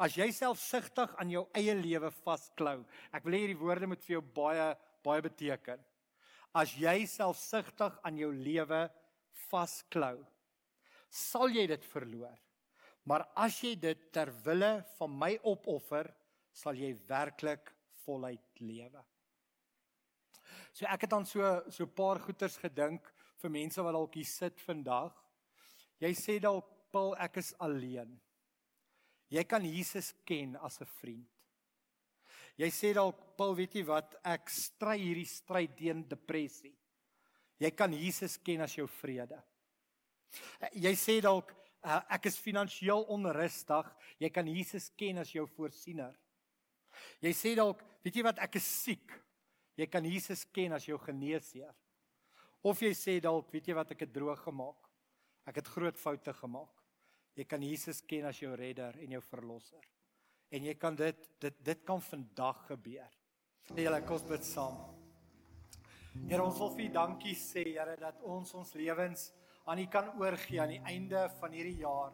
as 0.00 0.16
jy 0.16 0.30
selfsugtig 0.32 1.12
aan 1.20 1.32
jou 1.32 1.44
eie 1.56 1.74
lewe 1.76 2.08
vasklou. 2.22 2.80
Ek 3.12 3.24
wil 3.26 3.36
hê 3.36 3.42
hierdie 3.44 3.60
woorde 3.60 3.88
moet 3.90 4.02
vir 4.06 4.16
jou 4.16 4.22
baie 4.36 4.70
baie 5.04 5.22
beteken. 5.24 5.80
As 6.56 6.72
jy 6.76 7.06
selfsugtig 7.08 7.94
aan 8.04 8.18
jou 8.20 8.30
lewe 8.34 8.82
vasklou, 9.48 10.18
sal 11.08 11.52
jy 11.54 11.66
dit 11.70 11.84
verloor. 11.92 12.36
Maar 13.08 13.24
as 13.46 13.60
jy 13.64 13.74
dit 13.80 14.02
ter 14.12 14.32
wille 14.44 14.72
van 14.98 15.14
my 15.22 15.30
opoffer, 15.48 16.10
sal 16.52 16.76
jy 16.76 16.92
werklik 17.08 17.72
voluit 18.04 18.60
lewe. 18.60 19.04
So 20.72 20.86
ek 20.86 21.06
het 21.06 21.14
dan 21.14 21.26
so 21.26 21.40
so 21.70 21.84
'n 21.84 21.94
paar 21.94 22.18
goeters 22.18 22.56
gedink 22.56 23.00
vir 23.40 23.50
mense 23.50 23.82
wat 23.82 23.94
dalk 23.94 24.14
hier 24.14 24.24
sit 24.24 24.60
vandag. 24.60 25.12
Jy 26.00 26.12
sê 26.14 26.40
dalk 26.40 26.66
Paul 26.92 27.14
ek 27.16 27.36
is 27.36 27.54
alleen. 27.58 28.20
Jy 29.30 29.44
kan 29.46 29.64
Jesus 29.64 30.12
ken 30.26 30.56
as 30.56 30.80
'n 30.80 30.86
vriend. 31.00 31.28
Jy 32.58 32.68
sê 32.70 32.92
dalk 32.94 33.36
Paul, 33.36 33.54
weet 33.54 33.74
jy 33.74 33.84
wat, 33.88 34.16
ek 34.26 34.50
stry 34.50 34.98
hierdie 34.98 35.28
stryd 35.28 35.76
teen 35.76 36.02
depressie. 36.08 36.74
Jy 37.60 37.70
kan 37.70 37.92
Jesus 37.92 38.36
ken 38.36 38.60
as 38.60 38.74
jou 38.74 38.86
vrede. 39.00 39.38
Jy 40.72 40.92
sê 40.96 41.20
dalk 41.20 41.54
uh, 41.84 42.00
ek 42.12 42.26
is 42.30 42.38
finansiëel 42.40 43.06
onrustig, 43.12 43.88
jy 44.20 44.30
kan 44.32 44.48
Jesus 44.48 44.90
ken 44.96 45.22
as 45.22 45.32
jou 45.32 45.46
voorsiener. 45.56 46.12
Jy 47.24 47.32
sê 47.36 47.54
dalk, 47.56 47.82
weet 48.04 48.16
jy 48.16 48.24
wat, 48.26 48.40
ek 48.44 48.58
is 48.60 48.66
siek. 48.66 49.14
Jy 49.78 49.86
kan 49.88 50.04
Jesus 50.04 50.44
ken 50.52 50.74
as 50.76 50.84
jou 50.88 50.98
geneesheer. 51.00 51.72
Of 52.66 52.82
jy 52.84 52.92
sê 52.96 53.16
dalk, 53.24 53.48
weet 53.54 53.70
jy 53.70 53.76
wat, 53.78 53.94
ek 53.94 54.04
het 54.04 54.12
droog 54.12 54.42
gemaak. 54.44 54.88
Ek 55.48 55.62
het 55.62 55.70
groot 55.72 55.96
foute 55.96 56.34
gemaak. 56.36 56.79
Jy 57.38 57.46
kan 57.46 57.62
Jesus 57.62 58.02
ken 58.02 58.26
as 58.28 58.40
jou 58.42 58.52
redder 58.56 58.98
en 59.00 59.18
jou 59.18 59.22
verlosser 59.30 59.86
en 60.50 60.66
jy 60.66 60.74
kan 60.78 60.96
dit 60.98 61.28
dit 61.42 61.58
dit 61.64 61.84
kan 61.86 62.00
vandag 62.02 62.64
gebeur. 62.68 63.10
Sê 63.70 63.84
julle 63.84 64.00
kos 64.06 64.24
bid 64.26 64.46
saam. 64.46 64.80
Here 66.26 66.42
ons 66.42 66.58
wil 66.58 66.72
vir 66.74 66.88
U 66.88 66.94
dankie 66.96 67.36
sê 67.38 67.62
Here 67.68 67.94
dat 68.00 68.18
ons 68.26 68.50
ons 68.58 68.74
lewens 68.74 69.28
aan 69.70 69.78
U 69.78 69.86
kan 69.92 70.10
oorgee 70.18 70.58
aan 70.62 70.74
die 70.74 70.82
einde 70.90 71.28
van 71.38 71.54
hierdie 71.54 71.84
jaar. 71.84 72.10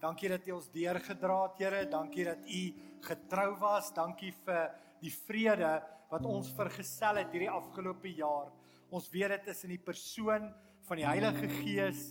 Dankie 0.00 0.30
dat 0.30 0.46
U 0.46 0.54
ons 0.60 0.70
deurgedra 0.72 1.40
het 1.48 1.58
Here, 1.64 1.82
dankie 1.90 2.28
dat 2.28 2.46
U 2.46 2.62
getrou 3.08 3.50
was. 3.60 3.90
Dankie 3.96 4.30
vir 4.46 4.70
die 5.02 5.12
vrede 5.26 5.74
wat 6.10 6.26
ons 6.26 6.52
vergesel 6.54 7.24
het 7.24 7.34
hierdie 7.34 7.50
afgelope 7.50 8.14
jaar. 8.14 8.52
Ons 8.90 9.10
weet 9.10 9.34
dit 9.34 9.50
is 9.50 9.64
in 9.66 9.74
die 9.74 9.82
persoon 9.82 10.46
van 10.86 10.98
die 10.98 11.06
Heilige 11.06 11.50
Gees 11.60 12.10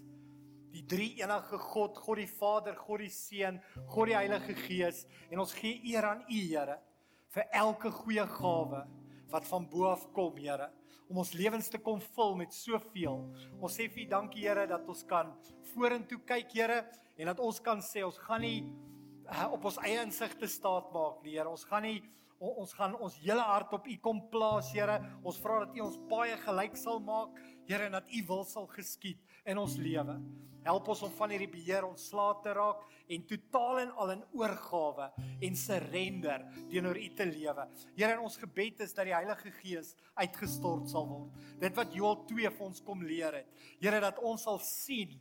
die 0.74 0.86
drie 0.86 1.12
enige 1.22 1.58
God, 1.58 1.98
God 1.98 2.22
die 2.22 2.30
Vader, 2.30 2.76
God 2.78 3.02
die 3.04 3.14
Seun, 3.14 3.60
God 3.90 4.12
die 4.12 4.18
Heilige 4.18 4.56
Gees 4.66 5.06
en 5.30 5.42
ons 5.42 5.54
gee 5.58 5.80
eer 5.92 6.06
aan 6.12 6.26
U 6.28 6.40
Here 6.40 6.80
vir 7.34 7.50
elke 7.54 7.92
goeie 7.94 8.26
gawe 8.26 8.84
wat 9.30 9.48
van 9.50 9.66
bo 9.70 9.90
af 9.90 10.08
kom 10.14 10.38
Here 10.38 10.70
om 11.10 11.24
ons 11.24 11.34
lewens 11.34 11.72
te 11.74 11.80
kom 11.82 11.98
vul 12.14 12.36
met 12.38 12.54
soveel. 12.54 13.24
Ons 13.58 13.80
sê 13.80 13.88
vir 13.90 14.06
U 14.06 14.10
dankie 14.12 14.46
Here 14.46 14.68
dat 14.70 14.86
ons 14.90 15.02
kan 15.10 15.34
vorentoe 15.74 16.22
kyk 16.30 16.54
Here 16.54 16.84
en 17.18 17.32
dat 17.32 17.42
ons 17.42 17.60
kan 17.66 17.82
sê 17.86 18.06
ons 18.06 18.20
gaan 18.28 18.46
nie 18.46 18.62
uh, 19.26 19.48
op 19.50 19.66
ons 19.70 19.80
eie 19.86 19.98
insig 20.04 20.36
te 20.38 20.50
staat 20.50 20.94
maak 20.94 21.24
nie 21.26 21.36
Here. 21.38 21.50
Ons 21.50 21.66
gaan 21.70 21.86
nie 21.88 22.00
ons 22.40 22.72
gaan 22.72 22.94
ons 23.04 23.18
hele 23.20 23.44
hart 23.44 23.74
op 23.76 23.88
U 23.90 23.96
kom 24.06 24.22
plaas 24.32 24.70
Here. 24.76 25.00
Ons 25.26 25.42
vra 25.42 25.64
dat 25.66 25.76
U 25.78 25.86
ons 25.90 26.00
baie 26.12 26.38
gelyk 26.46 26.78
sal 26.80 27.02
maak 27.04 27.34
Here 27.68 27.90
en 27.90 27.98
dat 27.98 28.14
U 28.14 28.24
wil 28.30 28.46
sal 28.48 28.70
geskied 28.78 29.20
in 29.46 29.58
ons 29.58 29.78
lewe. 29.78 30.20
Help 30.66 30.90
ons 30.92 31.02
om 31.08 31.12
van 31.16 31.32
hierdie 31.32 31.50
beheer 31.50 31.86
ontslae 31.88 32.36
te 32.44 32.54
raak 32.54 32.82
en 33.10 33.24
totaal 33.30 33.80
en 33.86 33.94
al 34.04 34.12
in 34.18 34.24
oorgawe 34.38 35.08
en 35.48 35.56
surrender 35.58 36.44
teenoor 36.70 37.00
U 37.00 37.08
te 37.16 37.26
lewe. 37.30 37.66
Here, 37.96 38.20
ons 38.20 38.38
gebed 38.42 38.84
is 38.86 38.94
dat 38.94 39.08
die 39.08 39.16
Heilige 39.16 39.54
Gees 39.62 39.96
uitgestort 40.20 40.92
sal 40.92 41.08
word. 41.10 41.40
Dit 41.62 41.80
wat 41.80 41.96
Joël 41.96 42.20
2 42.30 42.52
vir 42.58 42.68
ons 42.68 42.84
kom 42.86 43.02
leer 43.08 43.40
het. 43.42 43.50
Here, 43.80 44.04
dat 44.04 44.20
ons 44.20 44.44
sal 44.46 44.60
sien 44.66 45.16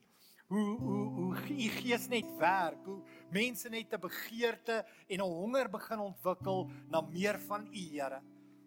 hoe 0.49 0.67
hoe 0.81 1.07
hoe 1.15 1.33
U 1.55 1.69
Gees 1.79 2.09
net 2.09 2.29
werk, 2.41 2.81
hoe 2.89 3.03
mense 3.33 3.69
net 3.69 3.93
'n 3.93 4.01
begeerte 4.01 4.85
en 5.09 5.21
'n 5.21 5.31
honger 5.39 5.69
begin 5.71 5.99
ontwikkel 5.99 6.71
na 6.89 7.01
meer 7.01 7.39
van 7.39 7.67
U, 7.67 7.85
Here. 7.95 8.21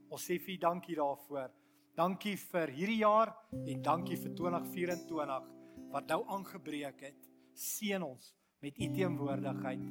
Ons 0.10 0.24
sê 0.24 0.40
vir 0.40 0.56
U 0.56 0.58
dankie 0.58 0.96
daarvoor. 0.96 1.52
Dankie 1.98 2.38
vir 2.40 2.72
hierdie 2.72 3.02
jaar 3.02 3.34
en 3.52 3.82
dankie 3.84 4.16
vir 4.16 4.32
2024 4.38 5.50
wat 5.92 6.08
nou 6.08 6.22
aangebreek 6.32 7.04
het. 7.04 7.28
Seën 7.54 8.04
ons 8.04 8.32
met 8.64 8.80
u 8.80 8.88
teenwoordigheid. 8.96 9.84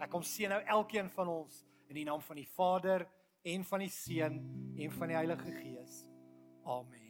Ek 0.00 0.10
kom 0.10 0.24
seën 0.24 0.54
nou 0.54 0.62
elkeen 0.78 1.12
van 1.12 1.28
ons 1.28 1.60
in 1.92 2.00
die 2.00 2.08
naam 2.08 2.24
van 2.24 2.40
die 2.40 2.48
Vader 2.56 3.04
en 3.44 3.64
van 3.68 3.84
die 3.84 3.92
Seun 3.92 4.40
en 4.78 4.98
van 4.98 5.12
die 5.12 5.20
Heilige 5.20 5.56
Gees. 5.60 6.04
Amen. 6.64 7.03